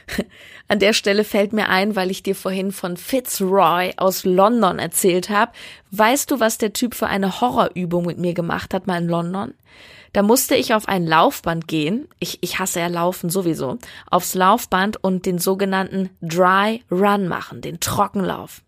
An 0.69 0.79
der 0.79 0.93
Stelle 0.93 1.25
fällt 1.25 1.53
mir 1.53 1.69
ein, 1.69 1.97
weil 1.97 2.11
ich 2.11 2.23
dir 2.23 2.35
vorhin 2.35 2.73
von 2.73 2.97
Fitzroy 2.97 3.93
aus 3.97 4.25
London 4.25 4.79
erzählt 4.79 5.31
habe. 5.31 5.53
Weißt 5.91 6.31
du, 6.31 6.41
was 6.41 6.59
der 6.59 6.73
Typ 6.73 6.95
für 6.95 7.07
eine 7.07 7.41
Horrorübung 7.41 8.07
mit 8.07 8.19
mir 8.19 8.35
gemacht 8.35 8.75
hat, 8.75 8.87
mal 8.87 9.01
in 9.01 9.09
London? 9.09 9.55
Da 10.13 10.23
musste 10.23 10.57
ich 10.57 10.75
auf 10.75 10.89
ein 10.89 11.07
Laufband 11.07 11.69
gehen. 11.69 12.09
Ich, 12.19 12.39
ich 12.41 12.59
hasse 12.59 12.81
ja 12.81 12.89
Laufen 12.89 13.31
sowieso. 13.31 13.79
Aufs 14.11 14.35
Laufband 14.35 15.03
und 15.03 15.25
den 15.25 15.39
sogenannten 15.39 16.11
Dry 16.21 16.83
Run 16.91 17.29
machen, 17.29 17.61
den 17.61 17.79
Trockenlauf. 17.79 18.63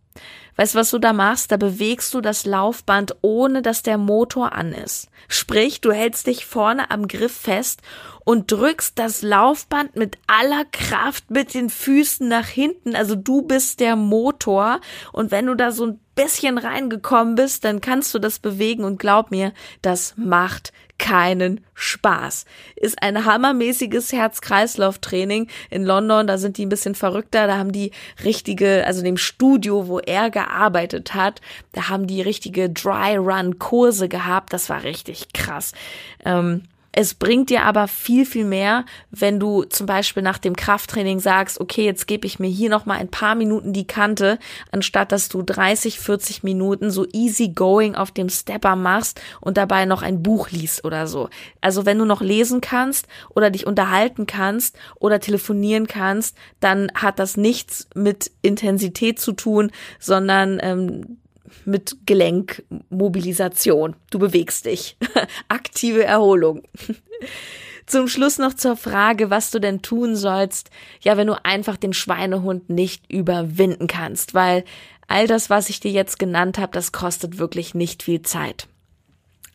Weißt 0.57 0.75
du, 0.75 0.79
was 0.79 0.90
du 0.90 0.98
da 0.98 1.12
machst? 1.12 1.51
Da 1.51 1.57
bewegst 1.57 2.12
du 2.14 2.20
das 2.20 2.44
Laufband, 2.44 3.16
ohne 3.22 3.62
dass 3.62 3.83
der 3.83 3.96
Motor 3.96 4.53
an 4.53 4.72
ist. 4.72 5.09
Sprich, 5.29 5.81
du 5.81 5.92
hältst 5.92 6.27
dich 6.27 6.44
vorne 6.44 6.90
am 6.90 7.09
Griff 7.09 7.35
fest 7.35 7.81
und 8.25 8.53
drückst 8.53 8.98
das 8.98 9.22
Laufband 9.22 9.96
mit 9.96 10.18
aller 10.27 10.64
Kraft 10.66 11.31
mit 11.31 11.55
den 11.55 11.70
Füßen 11.70 12.29
nach 12.29 12.46
hinten. 12.46 12.94
Also 12.94 13.16
du 13.16 13.42
bist 13.42 13.81
der 13.81 13.96
Motor. 13.96 14.81
Und 15.12 15.31
wenn 15.31 15.46
du 15.46 15.55
da 15.55 15.72
so 15.72 15.87
ein 15.87 16.01
bisschen 16.14 16.59
reingekommen 16.59 17.35
bist, 17.35 17.64
dann 17.64 17.81
kannst 17.81 18.14
du 18.14 18.18
das 18.18 18.38
bewegen 18.38 18.85
und 18.85 18.98
glaub 18.98 19.31
mir, 19.31 19.53
das 19.81 20.14
macht 20.16 20.72
keinen 20.98 21.64
Spaß. 21.75 22.44
Ist 22.77 23.03
ein 23.03 23.25
hammermäßiges 23.25 24.12
Herz-Kreislauf-Training 24.12 25.48
in 25.68 25.85
London. 25.85 26.29
Da 26.29 26.38
sind 26.38 26.59
die 26.59 26.66
ein 26.66 26.68
bisschen 26.68 26.94
verrückter. 26.94 27.48
Da 27.48 27.59
haben 27.59 27.72
die 27.72 27.90
richtige, 28.22 28.87
also 28.87 29.03
dem 29.03 29.16
Studio, 29.16 29.88
wo 29.88 29.98
er 29.98 30.31
gearbeitet 30.31 31.14
hat, 31.14 31.40
da 31.72 31.88
haben 31.88 32.07
die 32.07 32.22
richtige 32.22 32.70
Dry-Run-Kurse 32.70 34.09
gehabt. 34.09 34.53
Das 34.53 34.68
war 34.68 34.85
richtig 34.85 35.33
krass. 35.33 35.72
Ähm, 36.25 36.62
es 36.93 37.15
bringt 37.15 37.49
dir 37.49 37.65
aber 37.65 37.89
viel, 37.89 38.27
viel 38.27 38.45
mehr, 38.45 38.85
wenn 39.11 39.41
du 39.41 39.65
zum 39.65 39.87
Beispiel 39.87 40.23
nach 40.23 40.37
dem 40.37 40.55
Krafttraining 40.55 41.21
sagst, 41.21 41.59
okay, 41.59 41.85
jetzt 41.85 42.07
gebe 42.07 42.27
ich 42.27 42.39
mir 42.39 42.49
hier 42.49 42.69
noch 42.69 42.85
mal 42.85 42.99
ein 42.99 43.09
paar 43.09 43.35
Minuten 43.35 43.73
die 43.73 43.87
Kante, 43.87 44.39
anstatt 44.71 45.11
dass 45.11 45.31
du 45.31 45.43
30, 45.43 45.99
40 45.99 46.43
Minuten 46.43 46.91
so 46.91 47.07
easy 47.13 47.49
going 47.49 47.95
auf 47.95 48.11
dem 48.11 48.29
Stepper 48.29 48.77
machst 48.77 49.21
und 49.41 49.57
dabei 49.57 49.87
noch 49.87 50.03
ein 50.03 50.23
Buch 50.23 50.51
liest 50.51 50.85
oder 50.85 51.07
so. 51.07 51.31
Also 51.63 51.87
wenn 51.87 51.99
du 51.99 52.05
noch 52.05 52.21
lesen 52.21 52.61
kannst 52.61 53.09
oder 53.31 53.51
dich 53.51 53.67
unterhalten 53.67 54.27
kannst 54.27 54.77
oder 55.01 55.19
telefonieren 55.19 55.87
kannst, 55.87 56.37
dann 56.61 56.93
hat 56.95 57.19
das 57.19 57.39
nichts 57.39 57.89
mit 57.95 58.31
Intensität 58.43 59.19
zu 59.19 59.33
tun, 59.33 59.71
sondern 59.99 60.59
ähm, 60.63 61.19
mit 61.65 61.97
Gelenkmobilisation. 62.07 63.97
Du 64.11 64.19
bewegst 64.19 64.67
dich. 64.67 64.97
Aktive 65.49 66.05
Erholung. 66.05 66.62
Zum 67.87 68.09
Schluss 68.09 68.38
noch 68.38 68.55
zur 68.55 68.77
Frage, 68.77 69.29
was 69.29 69.51
du 69.51 69.59
denn 69.59 69.83
tun 69.83 70.15
sollst, 70.17 70.71
ja, 71.01 71.17
wenn 71.17 71.27
du 71.27 71.45
einfach 71.45 71.77
den 71.77 71.93
Schweinehund 71.93 72.71
nicht 72.71 73.11
überwinden 73.11 73.88
kannst, 73.88 74.35
weil 74.35 74.65
all 75.09 75.27
das, 75.27 75.51
was 75.51 75.69
ich 75.69 75.81
dir 75.81 75.91
jetzt 75.91 76.19
genannt 76.19 76.59
habe, 76.59 76.73
das 76.73 76.93
kostet 76.93 77.38
wirklich 77.38 77.75
nicht 77.75 78.03
viel 78.03 78.23
Zeit. 78.23 78.69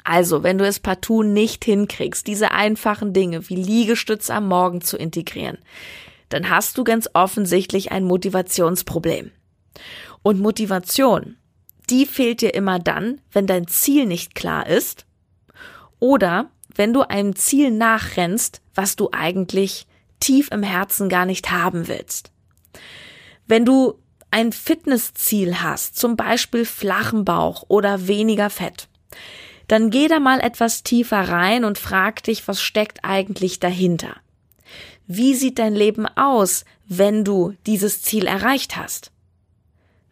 Also, 0.03 0.43
wenn 0.43 0.57
du 0.57 0.65
es 0.65 0.79
partout 0.79 1.23
nicht 1.23 1.65
hinkriegst, 1.65 2.27
diese 2.27 2.51
einfachen 2.51 3.11
Dinge 3.11 3.49
wie 3.49 3.55
Liegestütze 3.55 4.33
am 4.33 4.47
Morgen 4.47 4.81
zu 4.81 4.97
integrieren, 4.97 5.57
dann 6.29 6.49
hast 6.49 6.77
du 6.77 6.83
ganz 6.83 7.09
offensichtlich 7.13 7.91
ein 7.91 8.03
Motivationsproblem. 8.03 9.31
Und 10.23 10.39
Motivation, 10.39 11.37
die 11.89 12.05
fehlt 12.05 12.41
dir 12.41 12.53
immer 12.53 12.79
dann, 12.79 13.21
wenn 13.31 13.47
dein 13.47 13.67
Ziel 13.67 14.05
nicht 14.05 14.35
klar 14.35 14.67
ist 14.67 15.05
oder 15.99 16.51
wenn 16.75 16.93
du 16.93 17.01
einem 17.01 17.35
Ziel 17.35 17.71
nachrennst, 17.71 18.61
was 18.75 18.95
du 18.95 19.09
eigentlich 19.11 19.87
tief 20.19 20.49
im 20.51 20.63
Herzen 20.63 21.09
gar 21.09 21.25
nicht 21.25 21.51
haben 21.51 21.87
willst. 21.87 22.31
Wenn 23.47 23.65
du 23.65 23.99
ein 24.29 24.51
Fitnessziel 24.51 25.61
hast, 25.61 25.97
zum 25.97 26.15
Beispiel 26.15 26.65
flachen 26.65 27.25
Bauch 27.25 27.63
oder 27.67 28.07
weniger 28.07 28.49
Fett, 28.49 28.89
dann 29.67 29.89
geh 29.89 30.07
da 30.07 30.19
mal 30.19 30.39
etwas 30.39 30.83
tiefer 30.83 31.29
rein 31.29 31.65
und 31.65 31.77
frag 31.77 32.23
dich, 32.23 32.47
was 32.47 32.61
steckt 32.61 32.99
eigentlich 33.03 33.59
dahinter? 33.59 34.15
Wie 35.07 35.35
sieht 35.35 35.59
dein 35.59 35.73
Leben 35.73 36.05
aus, 36.05 36.65
wenn 36.85 37.23
du 37.23 37.53
dieses 37.65 38.01
Ziel 38.01 38.27
erreicht 38.27 38.75
hast? 38.75 39.11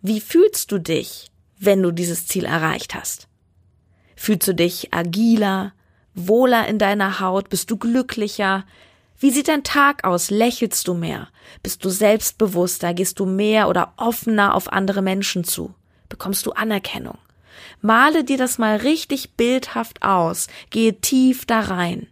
Wie 0.02 0.22
fühlst 0.22 0.72
du 0.72 0.80
dich, 0.80 1.32
wenn 1.58 1.82
du 1.82 1.91
dieses 1.91 2.28
Ziel 2.28 2.46
erreicht 2.46 2.96
hast? 2.96 3.28
Fühlst 4.15 4.48
du 4.48 4.56
dich 4.56 4.94
agiler, 4.94 5.74
wohler 6.13 6.68
in 6.68 6.80
deiner 6.80 7.20
Haut? 7.20 7.50
Bist 7.50 7.70
du 7.72 7.78
glücklicher? 7.78 8.65
Wie 9.20 9.32
sieht 9.32 9.48
dein 9.48 9.63
Tag 9.63 10.04
aus? 10.04 10.30
Lächelst 10.30 10.88
du 10.88 10.94
mehr? 10.94 11.30
Bist 11.63 11.86
du 11.86 11.89
selbstbewusster? 11.89 12.94
Gehst 12.94 13.20
du 13.20 13.26
mehr 13.26 13.70
oder 13.70 13.94
offener 13.98 14.56
auf 14.56 14.72
andere 14.72 15.02
Menschen 15.02 15.44
zu? 15.44 15.74
Bekommst 16.10 16.46
du 16.46 16.52
Anerkennung? 16.52 17.18
Male 17.82 18.24
dir 18.24 18.38
das 18.38 18.58
mal 18.58 18.78
richtig 18.78 19.34
bildhaft 19.36 20.04
aus. 20.04 20.48
Gehe 20.70 21.00
tief 21.00 21.46
da 21.46 21.62
rein. 21.62 22.08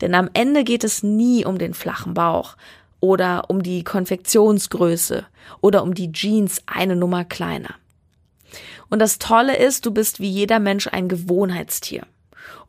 Denn 0.00 0.14
am 0.14 0.30
Ende 0.32 0.64
geht 0.64 0.84
es 0.84 1.02
nie 1.02 1.44
um 1.44 1.58
den 1.58 1.74
flachen 1.74 2.14
Bauch 2.14 2.56
oder 3.00 3.48
um 3.48 3.62
die 3.62 3.82
Konfektionsgröße 3.82 5.26
oder 5.60 5.82
um 5.82 5.94
die 5.94 6.12
Jeans 6.12 6.62
eine 6.66 6.96
Nummer 6.96 7.24
kleiner. 7.24 7.74
Und 8.90 8.98
das 8.98 9.18
Tolle 9.18 9.56
ist, 9.56 9.86
du 9.86 9.92
bist 9.92 10.20
wie 10.20 10.28
jeder 10.28 10.58
Mensch 10.58 10.88
ein 10.88 11.08
Gewohnheitstier. 11.08 12.02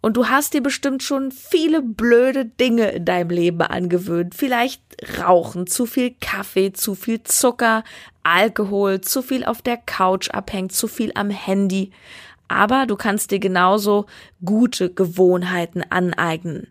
Und 0.02 0.18
du 0.18 0.30
hast 0.30 0.54
dir 0.54 0.62
bestimmt 0.62 1.04
schon 1.04 1.32
viele 1.32 1.82
blöde 1.82 2.46
Dinge 2.46 2.90
in 2.90 3.06
deinem 3.06 3.30
Leben 3.30 3.62
angewöhnt. 3.62 4.34
Vielleicht 4.36 4.82
Rauchen, 5.20 5.68
zu 5.68 5.86
viel 5.86 6.16
Kaffee, 6.20 6.74
zu 6.74 6.96
viel 6.96 7.24
Zucker, 7.24 7.84
Alkohol, 8.24 9.02
zu 9.02 9.22
viel 9.22 9.44
auf 9.46 9.62
der 9.62 9.78
Couch 9.78 10.30
abhängt, 10.32 10.72
zu 10.72 10.88
viel 10.88 11.12
am 11.16 11.30
Handy. 11.30 11.92
Aber 12.48 12.86
du 12.86 12.96
kannst 12.96 13.32
dir 13.32 13.40
genauso 13.40 14.06
gute 14.44 14.92
Gewohnheiten 14.92 15.84
aneignen. 15.90 16.68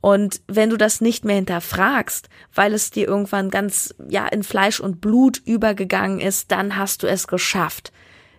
Und 0.00 0.42
wenn 0.46 0.70
du 0.70 0.76
das 0.76 1.00
nicht 1.00 1.24
mehr 1.24 1.36
hinterfragst, 1.36 2.28
weil 2.54 2.72
es 2.72 2.90
dir 2.90 3.08
irgendwann 3.08 3.50
ganz, 3.50 3.94
ja, 4.08 4.26
in 4.28 4.44
Fleisch 4.44 4.78
und 4.78 5.00
Blut 5.00 5.42
übergegangen 5.44 6.20
ist, 6.20 6.52
dann 6.52 6.76
hast 6.76 7.02
du 7.02 7.08
es 7.08 7.26
geschafft 7.26 7.92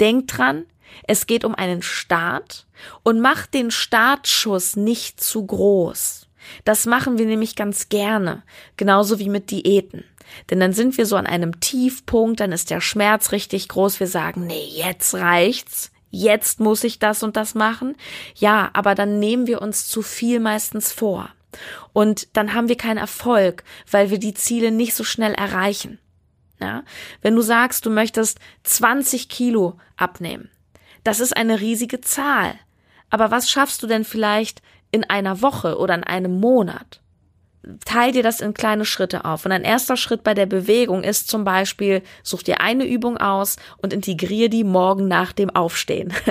Denk 0.01 0.29
dran, 0.29 0.65
es 1.07 1.27
geht 1.27 1.45
um 1.45 1.55
einen 1.55 1.83
Start 1.83 2.67
und 3.03 3.21
mach 3.21 3.47
den 3.47 3.71
Startschuss 3.71 4.77
nicht 4.77 5.21
zu 5.21 5.47
groß. 5.47 6.29
Das 6.65 6.87
machen 6.87 7.19
wir 7.19 7.27
nämlich 7.27 7.57
ganz 7.57 7.89
gerne, 7.89 8.43
genauso 8.77 9.19
wie 9.19 9.29
mit 9.29 9.51
Diäten. 9.51 10.05
Denn 10.51 10.61
dann 10.61 10.73
sind 10.73 10.99
wir 10.99 11.07
so 11.07 11.17
an 11.17 11.27
einem 11.27 11.61
Tiefpunkt, 11.61 12.41
dann 12.41 12.53
ist 12.53 12.71
der 12.71 12.81
Schmerz 12.81 13.33
richtig 13.33 13.69
groß, 13.69 14.01
wir 14.01 14.07
sagen, 14.07 14.47
nee, 14.47 14.69
jetzt 14.71 15.15
reicht's, 15.15 15.91
jetzt 16.11 16.61
muss 16.61 16.85
ich 16.85 16.99
das 16.99 17.23
und 17.23 17.37
das 17.37 17.55
machen. 17.55 17.97
Ja, 18.35 18.71
aber 18.73 18.95
dann 18.95 19.19
nehmen 19.19 19.47
wir 19.47 19.63
uns 19.63 19.87
zu 19.87 20.03
viel 20.03 20.41
meistens 20.41 20.93
vor. 20.93 21.31
Und 21.93 22.29
dann 22.37 22.55
haben 22.55 22.69
wir 22.69 22.77
keinen 22.77 22.99
Erfolg, 22.99 23.65
weil 23.91 24.11
wir 24.11 24.19
die 24.19 24.35
Ziele 24.35 24.71
nicht 24.71 24.95
so 24.95 25.03
schnell 25.03 25.33
erreichen. 25.35 25.99
Ja? 26.61 26.85
Wenn 27.23 27.35
du 27.35 27.43
sagst, 27.43 27.87
du 27.87 27.91
möchtest 27.91 28.39
20 28.65 29.29
Kilo 29.29 29.79
abnehmen, 29.97 30.51
das 31.05 31.21
ist 31.21 31.37
eine 31.37 31.61
riesige 31.61 32.01
Zahl. 32.01 32.55
Aber 33.11 33.31
was 33.31 33.51
schaffst 33.51 33.83
du 33.83 33.87
denn 33.87 34.05
vielleicht 34.05 34.63
in 34.91 35.05
einer 35.05 35.43
Woche 35.43 35.79
oder 35.79 35.95
in 35.95 36.05
einem 36.05 36.41
Monat? 36.41 37.01
Teil 37.85 38.13
dir 38.13 38.23
das 38.23 38.41
in 38.41 38.55
kleine 38.55 38.85
Schritte 38.85 39.25
auf. 39.25 39.45
Und 39.45 39.53
ein 39.53 39.65
erster 39.65 39.97
Schritt 39.97 40.23
bei 40.23 40.33
der 40.33 40.47
Bewegung 40.47 41.03
ist 41.03 41.29
zum 41.29 41.45
Beispiel, 41.45 42.03
such 42.23 42.43
dir 42.43 42.61
eine 42.61 42.87
Übung 42.87 43.19
aus 43.19 43.57
und 43.79 43.93
integriere 43.93 44.49
die 44.49 44.65
morgen 44.65 45.09
nach 45.09 45.33
dem 45.33 45.51
Aufstehen. 45.51 46.13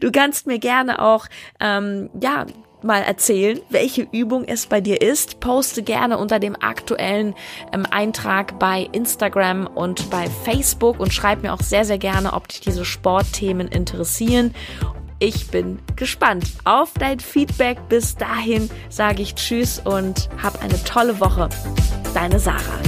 Du 0.00 0.10
kannst 0.10 0.46
mir 0.46 0.58
gerne 0.58 1.00
auch, 1.00 1.26
ähm, 1.58 2.10
ja, 2.20 2.44
mal 2.84 3.02
erzählen, 3.02 3.60
welche 3.70 4.06
Übung 4.12 4.44
es 4.44 4.66
bei 4.66 4.80
dir 4.80 5.00
ist. 5.00 5.40
Poste 5.40 5.82
gerne 5.82 6.18
unter 6.18 6.38
dem 6.38 6.56
aktuellen 6.60 7.34
ähm, 7.72 7.86
Eintrag 7.90 8.58
bei 8.58 8.88
Instagram 8.92 9.66
und 9.66 10.10
bei 10.10 10.28
Facebook 10.44 11.00
und 11.00 11.12
schreib 11.12 11.42
mir 11.42 11.52
auch 11.52 11.62
sehr, 11.62 11.84
sehr 11.84 11.98
gerne, 11.98 12.32
ob 12.32 12.48
dich 12.48 12.60
diese 12.60 12.84
Sportthemen 12.84 13.68
interessieren. 13.68 14.54
Ich 15.18 15.48
bin 15.48 15.78
gespannt 15.96 16.44
auf 16.64 16.92
dein 16.98 17.20
Feedback. 17.20 17.78
Bis 17.88 18.16
dahin 18.16 18.68
sage 18.90 19.22
ich 19.22 19.34
Tschüss 19.34 19.80
und 19.82 20.28
hab 20.42 20.62
eine 20.62 20.82
tolle 20.84 21.18
Woche. 21.20 21.48
Deine 22.12 22.38
Sarah. 22.38 22.80